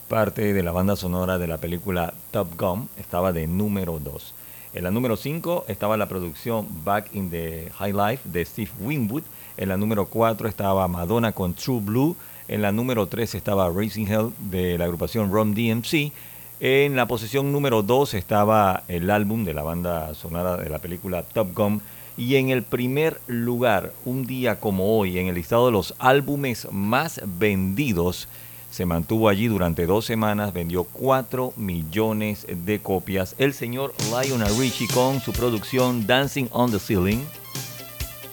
parte 0.09 0.55
de 0.55 0.63
la 0.63 0.73
banda 0.73 0.97
sonora 0.97 1.37
de 1.37 1.47
la 1.47 1.59
película 1.59 2.15
Top 2.31 2.59
Gun, 2.59 2.89
estaba 2.99 3.35
de 3.35 3.47
número 3.47 3.99
2. 3.99 4.35
En 4.73 4.85
la 4.85 4.91
número 4.91 5.19
5 5.19 5.67
estaba 5.69 5.99
la 5.99 6.09
producción 6.09 6.67
Back 6.85 7.11
in 7.13 7.29
the 7.29 7.71
High 7.77 7.93
Life 7.93 8.23
de 8.25 8.47
Steve 8.47 8.71
Winwood. 8.81 9.25
En 9.59 9.69
la 9.69 9.77
número 9.77 10.07
4 10.07 10.49
estaba 10.49 10.89
Madonna 10.89 11.33
con 11.33 11.53
True 11.53 11.83
Blue. 11.83 12.17
En 12.49 12.63
la 12.63 12.73
número 12.73 13.09
3 13.09 13.35
estaba 13.35 13.69
Racing 13.69 14.07
Hell 14.07 14.33
de 14.39 14.79
la 14.79 14.85
agrupación 14.85 15.31
Rom 15.31 15.53
DMC. 15.53 16.15
En 16.61 16.95
la 16.95 17.07
posición 17.07 17.51
número 17.51 17.83
2 17.83 18.15
estaba 18.15 18.85
el 18.87 19.11
álbum 19.11 19.45
de 19.45 19.55
la 19.55 19.65
banda 19.65 20.15
sonora 20.15 20.57
de 20.57 20.71
la 20.71 20.79
película 20.79 21.23
Top 21.23 21.55
Gun. 21.55 21.83
Y 22.17 22.37
en 22.37 22.51
el 22.51 22.63
primer 22.63 23.21
lugar, 23.27 23.93
un 24.05 24.25
día 24.25 24.61
como 24.61 24.97
hoy, 24.97 25.19
en 25.19 25.27
el 25.27 25.35
listado 25.35 25.67
de 25.67 25.73
los 25.73 25.95
álbumes 25.99 26.69
más 26.71 27.21
vendidos, 27.25 28.29
se 28.71 28.87
mantuvo 28.87 29.29
allí 29.29 29.49
durante 29.49 29.85
dos 29.87 30.05
semanas, 30.05 30.53
vendió 30.53 30.85
4 30.85 31.55
millones 31.57 32.47
de 32.49 32.79
copias. 32.79 33.35
El 33.39 33.53
señor 33.53 33.93
Lionel 34.11 34.57
Richie 34.57 34.87
con 34.95 35.21
su 35.21 35.33
producción 35.33 36.07
Dancing 36.07 36.47
on 36.53 36.71
the 36.71 36.79
Ceiling, 36.79 37.25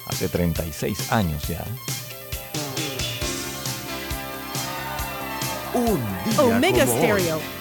hace 0.05 0.29
36 0.29 1.11
años 1.11 1.47
ya. 1.47 1.65
Un 5.73 5.99
día 6.29 6.41
Omega 6.57 6.85
como 6.85 7.13
hoy. 7.13 7.60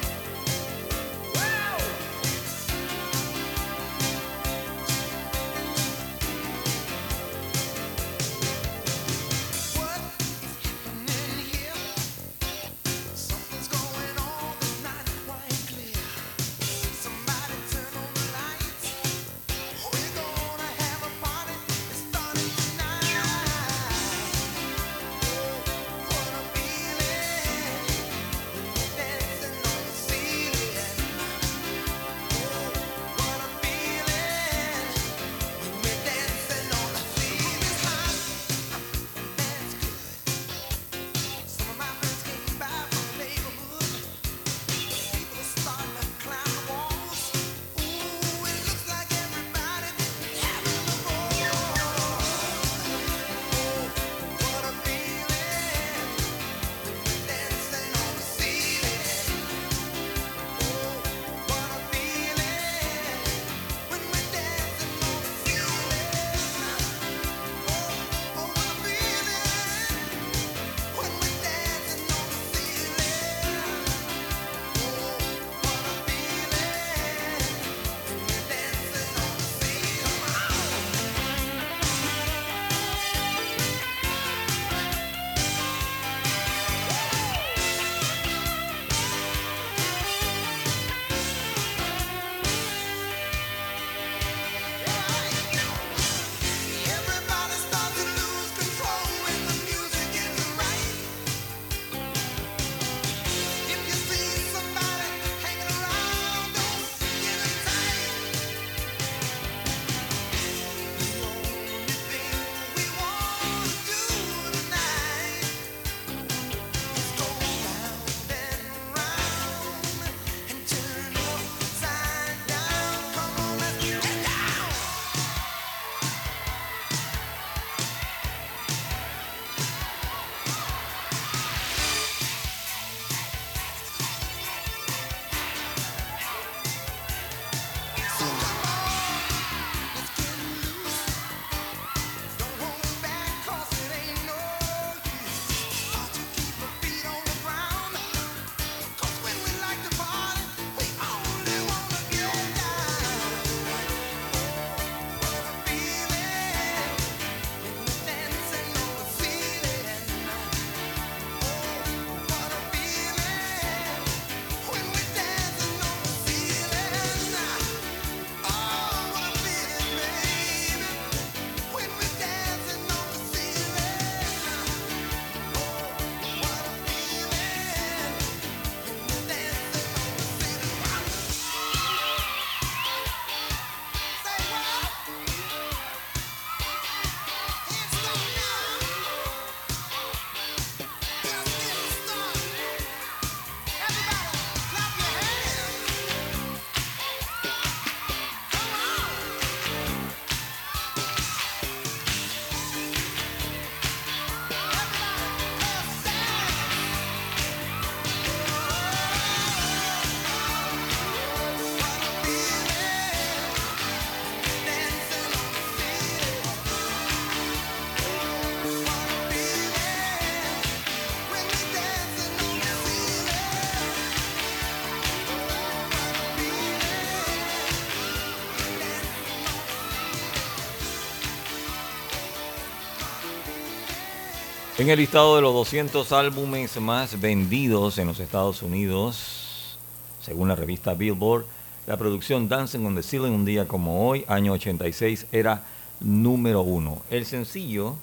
En 234.81 234.89
el 234.89 234.99
listado 234.99 235.37
de 235.37 235.43
los 235.43 235.53
200 235.53 236.11
álbumes 236.13 236.81
más 236.81 237.21
vendidos 237.21 237.99
en 237.99 238.07
los 238.07 238.19
Estados 238.19 238.63
Unidos, 238.63 239.77
según 240.23 240.49
la 240.49 240.57
revista 240.57 240.95
Billboard, 240.95 241.45
La 241.87 241.99
producción 241.99 242.49
Dancing 242.49 242.87
on 242.87 242.95
the 242.95 243.03
Ceiling, 243.03 243.33
un 243.33 243.45
día 243.45 243.69
como 243.69 244.09
hoy, 244.09 244.25
año 244.27 244.55
86, 244.55 245.27
era 245.33 245.65
número 246.01 246.63
uno. 246.63 247.03
El 247.11 247.27
sencillo 247.27 247.97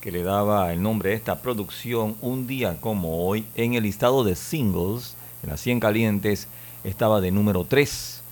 que 0.00 0.10
le 0.10 0.22
daba 0.22 0.72
el 0.72 0.82
nombre 0.82 1.12
a 1.12 1.14
esta 1.14 1.42
producción, 1.42 2.16
un 2.22 2.46
día 2.46 2.80
como 2.80 3.26
hoy, 3.28 3.44
en 3.54 3.74
el 3.74 3.82
listado 3.82 4.24
de 4.24 4.36
singles, 4.36 5.16
en 5.42 5.50
las 5.50 5.60
100 5.60 5.80
calientes, 5.80 6.48
estaba 6.82 7.20
de 7.20 7.30
número 7.30 7.66
3. 7.66 8.22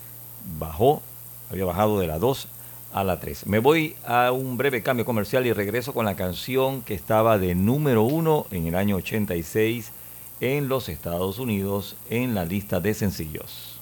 Bajó, 0.58 1.02
había 1.50 1.66
bajado 1.66 2.00
de 2.00 2.06
la 2.06 2.18
2 2.18 2.48
a 2.94 3.02
la 3.02 3.18
3. 3.18 3.46
Me 3.46 3.58
voy 3.58 3.96
a 4.06 4.30
un 4.30 4.56
breve 4.56 4.82
cambio 4.82 5.04
comercial 5.04 5.44
y 5.46 5.52
regreso 5.52 5.92
con 5.92 6.06
la 6.06 6.14
canción 6.14 6.80
que 6.82 6.94
estaba 6.94 7.38
de 7.38 7.56
número 7.56 8.04
1 8.04 8.46
en 8.52 8.68
el 8.68 8.76
año 8.76 8.96
86 8.96 9.90
en 10.40 10.68
los 10.68 10.88
Estados 10.88 11.40
Unidos 11.40 11.96
en 12.08 12.34
la 12.36 12.44
lista 12.44 12.80
de 12.80 12.94
sencillos. 12.94 13.73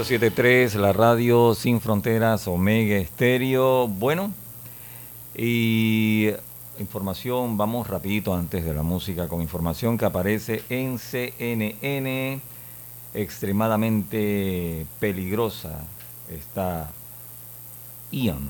107.3, 0.00 0.76
la 0.76 0.94
radio 0.94 1.54
sin 1.54 1.78
fronteras, 1.78 2.48
Omega 2.48 2.96
Estéreo. 2.96 3.86
Bueno, 3.86 4.32
y 5.36 6.30
información, 6.78 7.58
vamos 7.58 7.86
rapidito 7.86 8.32
antes 8.32 8.64
de 8.64 8.72
la 8.72 8.82
música 8.82 9.28
con 9.28 9.42
información 9.42 9.98
que 9.98 10.06
aparece 10.06 10.62
en 10.70 10.98
CNN, 10.98 12.40
extremadamente 13.12 14.86
peligrosa 15.00 15.80
está 16.30 16.90
Ian. 18.10 18.48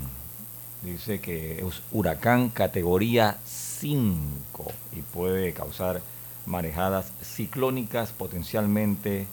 Dice 0.83 1.21
que 1.21 1.67
es 1.67 1.83
huracán 1.91 2.51
categoría 2.51 3.39
5 3.45 4.73
y 4.93 5.03
puede 5.03 5.53
causar 5.53 6.01
marejadas 6.47 7.13
ciclónicas 7.25 8.13
potencialmente 8.13 9.27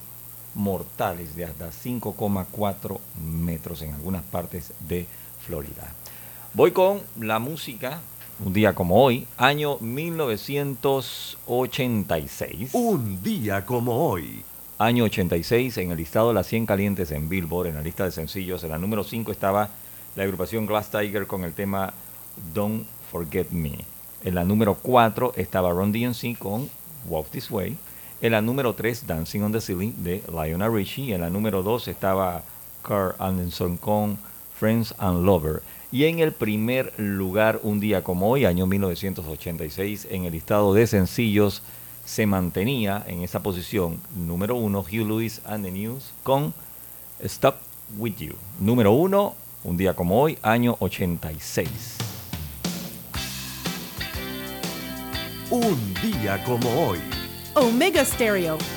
mortales 0.58 1.34
de 1.36 1.46
hasta 1.46 1.70
5,4 1.70 3.00
metros 3.24 3.84
en 3.84 3.94
algunas 3.94 4.24
partes 4.24 4.74
de 4.88 5.06
Florida. 5.46 5.94
Voy 6.54 6.72
con 6.72 7.02
la 7.20 7.40
música, 7.40 8.02
un 8.44 8.52
día 8.52 8.76
como 8.76 9.02
hoy, 9.02 9.26
año 9.38 9.78
1986. 9.80 12.72
Un 12.74 13.24
día 13.24 13.66
como 13.66 14.10
hoy. 14.10 14.44
Año 14.80 15.06
86, 15.06 15.78
en 15.78 15.92
el 15.92 15.98
listado 15.98 16.28
de 16.28 16.34
las 16.34 16.48
100 16.48 16.66
calientes 16.66 17.12
en 17.12 17.30
Billboard, 17.30 17.68
en 17.68 17.76
la 17.76 17.82
lista 17.82 18.04
de 18.04 18.12
sencillos, 18.12 18.62
en 18.64 18.72
la 18.72 18.78
número 18.78 19.04
5 19.04 19.32
estaba 19.32 19.70
la 20.16 20.24
agrupación 20.24 20.66
Glass 20.66 20.92
Tiger 20.92 21.28
con 21.28 21.44
el 21.44 21.54
tema 21.54 21.94
Don't 22.54 22.86
Forget 23.12 23.52
Me. 23.52 23.78
En 24.24 24.36
la 24.36 24.44
número 24.44 24.76
4 24.76 25.34
estaba 25.36 25.72
Ron 25.72 25.92
DMC 25.92 26.38
con 26.38 26.70
Walk 27.08 27.30
This 27.30 27.52
Way. 27.52 27.78
En 28.20 28.32
la 28.32 28.42
número 28.42 28.74
3, 28.74 29.06
Dancing 29.06 29.42
on 29.42 29.52
the 29.52 29.62
Ceiling 29.62 29.94
de 30.04 30.24
Lionel 30.32 30.74
Richie. 30.74 31.14
En 31.14 31.22
la 31.22 31.30
número 31.30 31.62
2 31.62 31.88
estaba 31.88 32.44
Carl 32.82 33.14
Anderson 33.20 33.78
con 33.78 34.18
Friends 34.56 34.96
and 34.98 35.24
Lover. 35.24 35.62
Y 35.92 36.06
en 36.06 36.20
el 36.20 36.32
primer 36.32 36.92
lugar, 36.98 37.60
un 37.62 37.80
día 37.80 38.04
como 38.04 38.30
hoy, 38.30 38.46
año 38.46 38.66
1986, 38.66 40.08
en 40.10 40.26
el 40.26 40.32
listado 40.32 40.74
de 40.74 40.88
sencillos, 40.88 41.62
se 42.06 42.26
mantenía 42.26 43.04
en 43.06 43.22
esa 43.22 43.44
posición 43.44 44.00
número 44.16 44.56
1 44.56 44.80
Hugh 44.80 45.08
Lewis 45.08 45.42
and 45.46 45.64
the 45.64 45.72
News 45.72 46.12
con 46.24 46.56
Stop 47.20 47.58
With 48.00 48.16
You. 48.18 48.34
Número 48.60 48.94
1, 48.94 49.36
un 49.64 49.78
día 49.78 49.94
como 49.94 50.20
hoy, 50.20 50.40
año 50.42 50.76
86. 50.80 51.98
Un 55.52 55.94
día 56.02 56.44
como 56.44 56.68
hoy. 56.88 57.17
Omega 57.58 58.06
Stereo. 58.06 58.77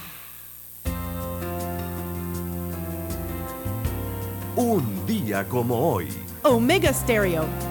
Día 5.31 5.47
como 5.47 5.93
hoy. 5.93 6.09
Omega 6.43 6.93
Stereo. 6.93 7.70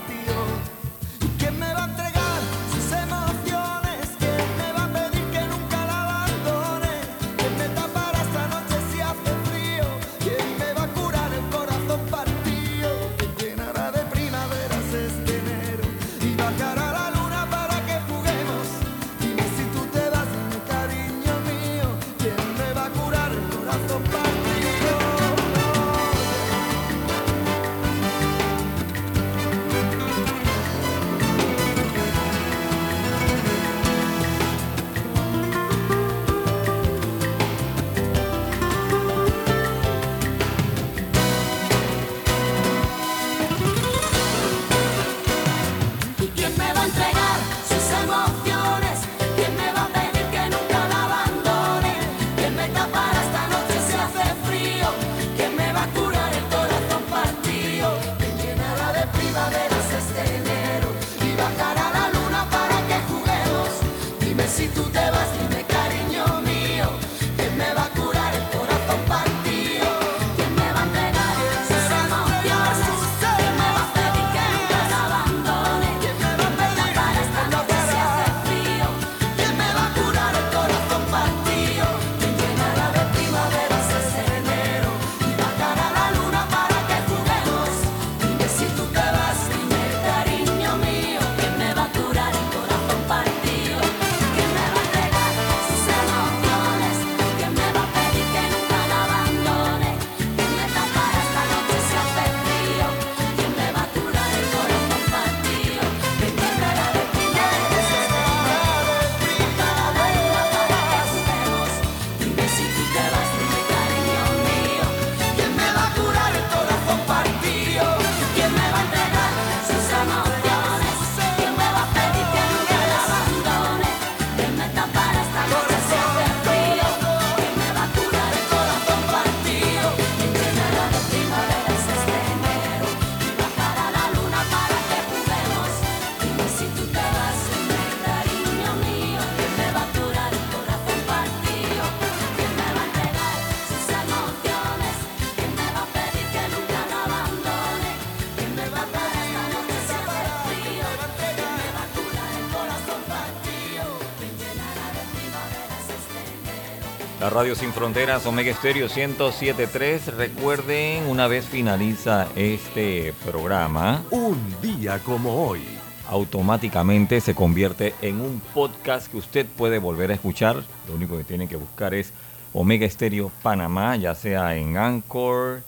Radio 157.41 157.55
Sin 157.55 157.73
Fronteras, 157.73 158.23
Omega 158.27 158.51
Estéreo 158.51 158.87
1073. 158.87 160.15
Recuerden, 160.15 161.07
una 161.07 161.25
vez 161.25 161.43
finaliza 161.43 162.27
este 162.35 163.15
programa, 163.25 164.03
Un 164.11 164.37
día 164.61 164.99
como 164.99 165.47
hoy. 165.47 165.63
automáticamente 166.07 167.19
se 167.19 167.33
convierte 167.33 167.95
en 168.03 168.21
un 168.21 168.43
podcast 168.53 169.09
que 169.09 169.17
usted 169.17 169.47
puede 169.47 169.79
volver 169.79 170.11
a 170.11 170.13
escuchar. 170.13 170.63
Lo 170.87 170.93
único 170.93 171.17
que 171.17 171.23
tiene 171.23 171.47
que 171.47 171.55
buscar 171.55 171.95
es 171.95 172.13
Omega 172.53 172.85
Estéreo 172.85 173.31
Panamá, 173.41 173.95
ya 173.95 174.13
sea 174.13 174.55
en 174.55 174.77
Anchor, 174.77 175.63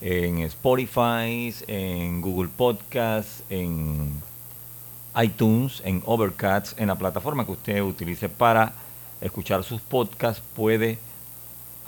en 0.00 0.40
Spotify, 0.40 1.54
en 1.68 2.20
Google 2.20 2.50
Podcast, 2.56 3.48
en 3.48 4.10
iTunes, 5.22 5.82
en 5.84 6.02
Overcast, 6.04 6.80
en 6.80 6.88
la 6.88 6.96
plataforma 6.96 7.46
que 7.46 7.52
usted 7.52 7.80
utilice 7.80 8.28
para 8.28 8.72
escuchar 9.20 9.62
sus 9.62 9.80
podcasts, 9.80 10.42
puede, 10.56 10.98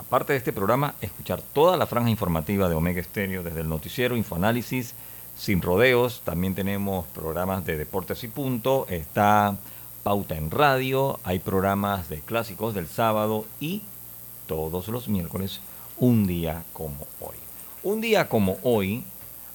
aparte 0.07 0.33
de 0.33 0.39
este 0.39 0.53
programa, 0.53 0.95
escuchar 1.01 1.43
toda 1.43 1.77
la 1.77 1.87
franja 1.87 2.11
informativa 2.11 2.69
de 2.69 2.75
Omega 2.75 3.01
Estéreo, 3.01 3.43
desde 3.43 3.63
el 3.63 3.69
noticiero, 3.69 4.17
infoanálisis, 4.17 4.95
sin 5.37 5.61
rodeos. 5.61 6.23
También 6.25 6.55
tenemos 6.55 7.07
programas 7.07 7.67
de 7.67 7.77
deportes 7.77 8.23
y 8.23 8.29
punto. 8.29 8.87
Está 8.89 9.57
Pauta 10.03 10.37
en 10.37 10.51
Radio. 10.51 11.19
Hay 11.25 11.39
programas 11.39 12.09
de 12.09 12.21
clásicos 12.21 12.75
del 12.75 12.87
sábado 12.87 13.45
y 13.59 13.83
todos 14.47 14.89
los 14.89 15.09
miércoles, 15.09 15.61
un 15.99 16.27
día 16.27 16.63
como 16.73 17.07
hoy. 17.21 17.37
Un 17.83 18.01
día 18.01 18.29
como 18.29 18.59
hoy, 18.63 19.03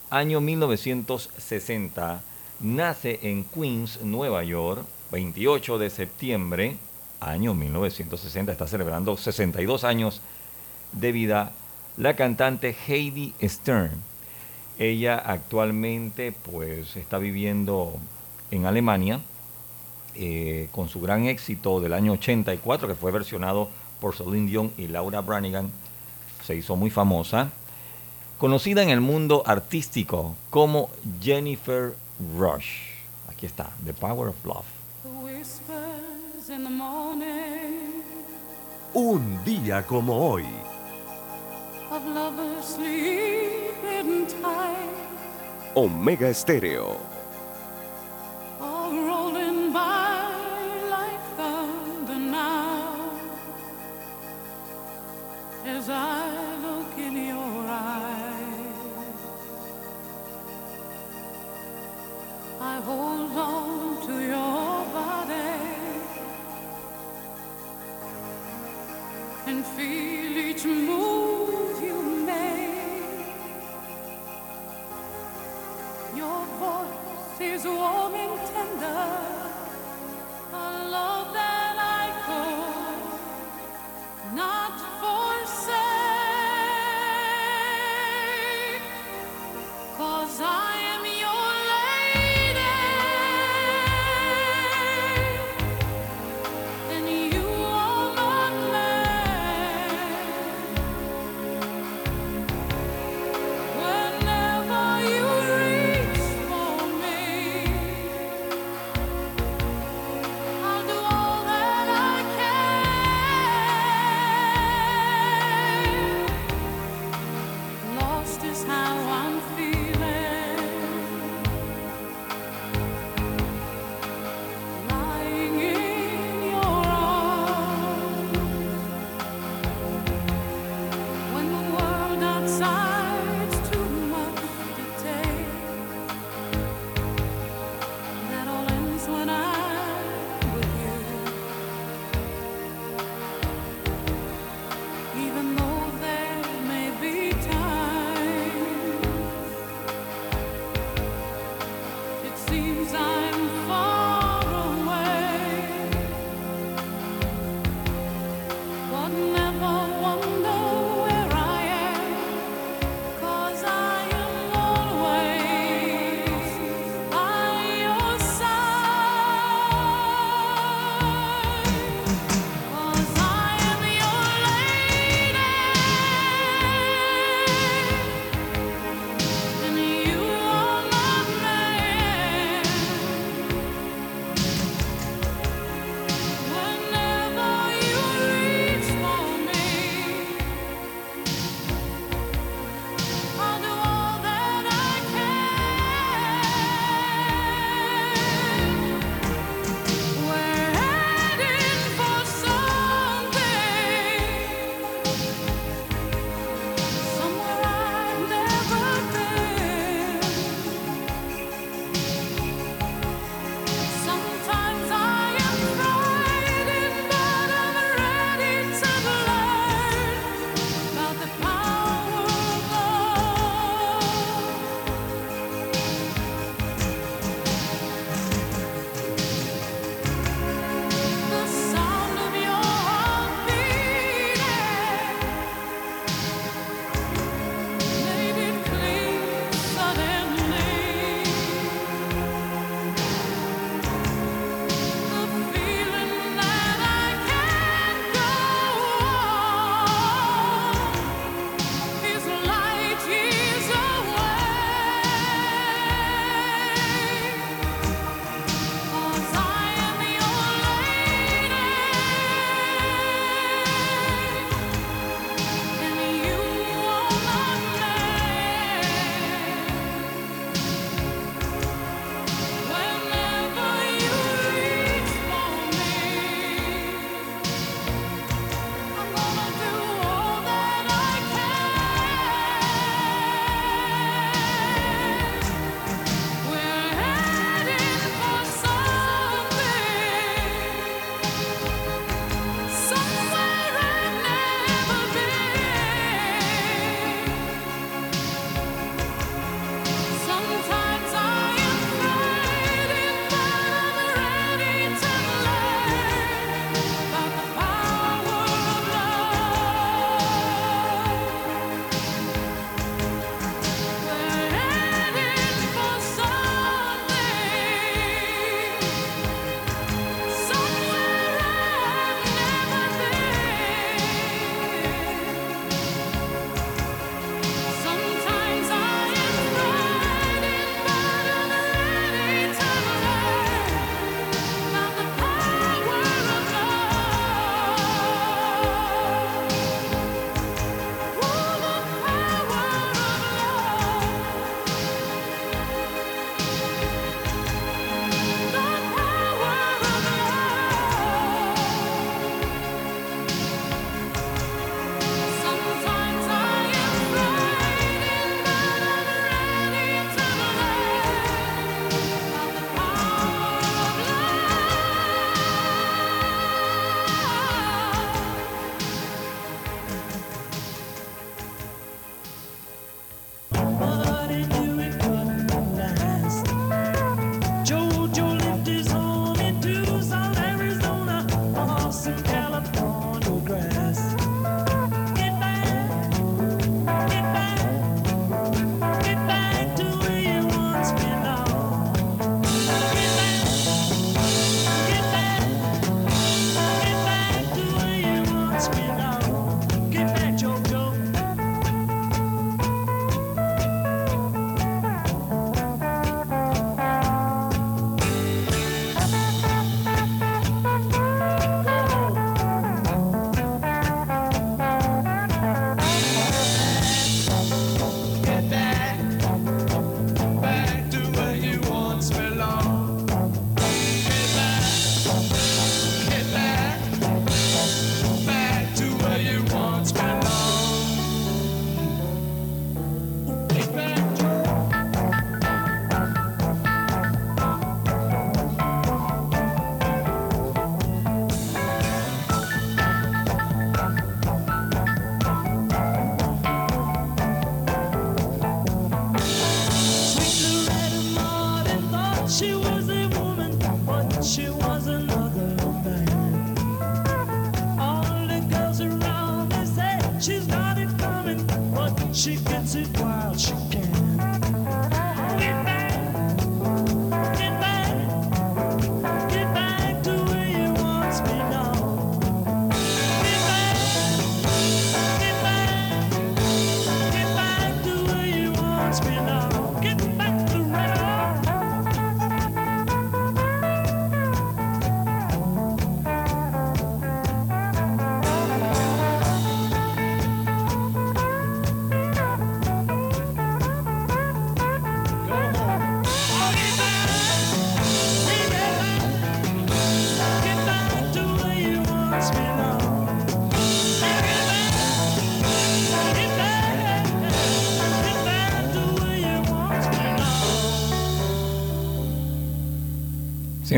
año 0.10 0.42
1960, 0.42 2.22
nace 2.60 3.20
en 3.22 3.44
Queens, 3.44 4.02
Nueva 4.02 4.44
York, 4.44 4.84
28 5.12 5.78
de 5.78 5.90
septiembre, 5.90 6.78
año 7.20 7.54
1960, 7.54 8.52
está 8.52 8.68
celebrando 8.68 9.16
62 9.18 9.84
años 9.84 10.22
de 10.92 11.12
vida, 11.12 11.52
la 11.98 12.16
cantante 12.16 12.76
Heidi 12.88 13.34
Stern. 13.42 13.92
Ella 14.78 15.18
actualmente 15.18 16.32
pues 16.32 16.96
está 16.96 17.18
viviendo 17.18 17.98
en 18.52 18.66
Alemania 18.66 19.20
eh, 20.16 20.70
con 20.72 20.90
su 20.90 21.02
gran 21.02 21.26
éxito 21.26 21.82
del 21.82 21.94
año 21.94 22.14
84 22.14 22.88
que 22.88 22.96
fue 22.96 23.12
versionado 23.12 23.70
por 24.00 24.16
Celine 24.16 24.50
Dion 24.50 24.72
y 24.78 24.88
Laura 24.88 25.22
Branigan. 25.22 25.72
Se 26.46 26.56
hizo 26.56 26.76
muy 26.76 26.90
famosa. 26.90 27.52
Conocida 28.38 28.82
en 28.82 28.90
el 28.90 29.02
mundo 29.02 29.44
artístico 29.46 30.36
como 30.50 30.90
Jennifer 31.22 31.94
Rush. 32.38 32.90
Aquí 33.28 33.46
está, 33.46 33.70
The 33.84 33.94
Power 33.94 34.30
of 34.30 34.46
Love. 34.46 34.66
The 35.04 35.10
whispers 35.10 36.50
in 36.50 36.64
the 36.64 36.70
morning 36.70 38.04
Un 38.94 39.44
día 39.46 39.86
como 39.86 40.32
hoy. 40.32 40.46
Omega 45.76 46.30
Estéreo. 46.30 47.00
are 48.60 48.92
rolling 48.92 49.74
by 49.74 50.30
like 50.92 51.20
Your 76.30 76.46
voice 76.62 77.42
is 77.42 77.66
warm 77.66 78.14
and 78.14 78.40
tender, 78.52 79.06
a 80.54 80.56
love 80.96 81.34
that 81.34 81.76
I 82.02 82.06
could 82.26 83.02
not 84.36 84.69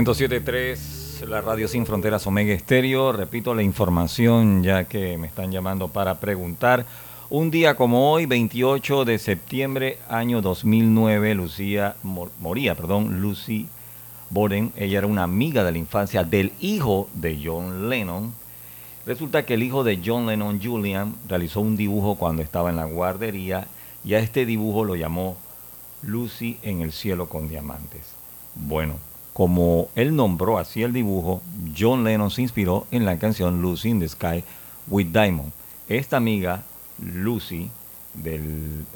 107.3, 0.06 1.28
la 1.28 1.42
radio 1.42 1.68
sin 1.68 1.86
fronteras 1.86 2.26
Omega 2.26 2.54
Estéreo. 2.54 3.12
Repito 3.12 3.54
la 3.54 3.62
información 3.62 4.64
ya 4.64 4.86
que 4.86 5.16
me 5.20 5.28
están 5.28 5.52
llamando 5.52 5.90
para 5.90 6.20
preguntar. 6.20 6.88
Un 7.30 7.52
día 7.52 7.76
como 7.76 8.12
hoy, 8.12 8.26
28 8.26 9.06
de 9.06 9.20
septiembre, 9.20 10.00
año 10.10 10.42
2009, 10.42 11.36
Lucía 11.36 11.96
mor- 12.02 12.32
moría, 12.40 12.74
perdón, 12.74 13.22
Lucy 13.22 13.68
Borden. 14.32 14.72
Ella 14.76 14.98
era 14.98 15.08
una 15.08 15.22
amiga 15.24 15.64
de 15.64 15.72
la 15.72 15.78
infancia 15.78 16.24
del 16.24 16.52
hijo 16.60 17.08
de 17.14 17.40
John 17.44 17.88
Lennon. 17.90 18.34
Resulta 19.06 19.46
que 19.46 19.54
el 19.54 19.62
hijo 19.62 19.84
de 19.84 20.02
John 20.04 20.26
Lennon, 20.26 20.60
Julian, 20.62 21.14
realizó 21.30 21.62
un 21.62 21.78
dibujo 21.78 22.16
cuando 22.16 22.42
estaba 22.42 22.72
en 22.72 22.76
la 22.78 22.86
guardería 22.86 23.68
y 24.04 24.16
a 24.16 24.20
este 24.20 24.48
dibujo 24.48 24.84
lo 24.84 24.96
llamó 24.96 25.38
Lucy 26.02 26.58
en 26.64 26.82
el 26.82 26.92
cielo 26.92 27.30
con 27.30 27.48
diamantes. 27.48 28.14
Bueno, 28.56 28.96
como 29.34 29.90
él 29.96 30.16
nombró 30.16 30.58
así 30.58 30.84
el 30.84 30.94
dibujo, 30.94 31.42
John 31.78 32.04
Lennon 32.04 32.32
se 32.32 32.42
inspiró 32.42 32.86
en 32.92 33.06
la 33.06 33.18
canción 33.18 33.62
Lucy 33.62 33.90
in 33.90 34.00
the 34.00 34.08
Sky 34.08 34.44
with 34.88 35.08
Diamond. 35.08 35.52
Esta 35.88 36.18
amiga, 36.18 36.64
Lucy, 37.00 37.70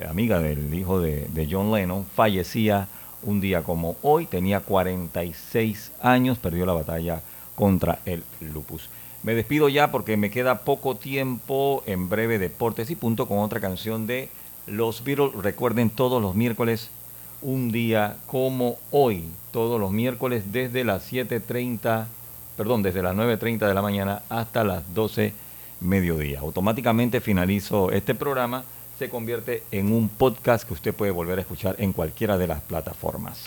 amiga 0.07 0.39
del 0.39 0.73
hijo 0.73 0.99
de 0.99 1.47
John 1.49 1.71
Lennon, 1.71 2.05
fallecía 2.15 2.87
un 3.25 3.41
día 3.41 3.63
como 3.63 3.95
hoy, 4.01 4.25
tenía 4.25 4.59
46 4.59 5.91
años, 6.01 6.37
perdió 6.37 6.65
la 6.65 6.73
batalla 6.73 7.21
contra 7.55 7.99
el 8.05 8.23
lupus. 8.39 8.89
Me 9.23 9.33
despido 9.33 9.69
ya 9.69 9.91
porque 9.91 10.17
me 10.17 10.29
queda 10.29 10.59
poco 10.59 10.95
tiempo, 10.95 11.83
en 11.87 12.09
breve 12.09 12.37
deportes 12.37 12.91
y 12.91 12.95
punto 12.95 13.27
con 13.27 13.39
otra 13.39 13.59
canción 13.59 14.05
de 14.05 14.29
los 14.67 15.03
Beatles. 15.03 15.33
Recuerden 15.33 15.89
todos 15.89 16.21
los 16.21 16.35
miércoles 16.35 16.89
un 17.41 17.71
día 17.71 18.17
como 18.27 18.77
hoy, 18.91 19.25
todos 19.51 19.79
los 19.79 19.91
miércoles 19.91 20.51
desde 20.51 20.83
las 20.83 21.11
7.30, 21.11 22.05
perdón, 22.57 22.83
desde 22.83 23.01
las 23.01 23.15
9.30 23.15 23.67
de 23.67 23.73
la 23.73 23.81
mañana 23.81 24.21
hasta 24.29 24.63
las 24.63 24.93
12 24.93 25.33
mediodía. 25.81 26.39
Automáticamente 26.39 27.21
finalizo 27.21 27.91
este 27.91 28.15
programa, 28.15 28.63
se 28.97 29.09
convierte 29.09 29.63
en 29.71 29.91
un 29.91 30.09
podcast 30.09 30.65
que 30.67 30.73
usted 30.73 30.93
puede 30.93 31.11
volver 31.11 31.37
a 31.37 31.41
escuchar 31.41 31.75
en 31.79 31.93
cualquiera 31.93 32.37
de 32.37 32.47
las 32.47 32.61
plataformas. 32.61 33.43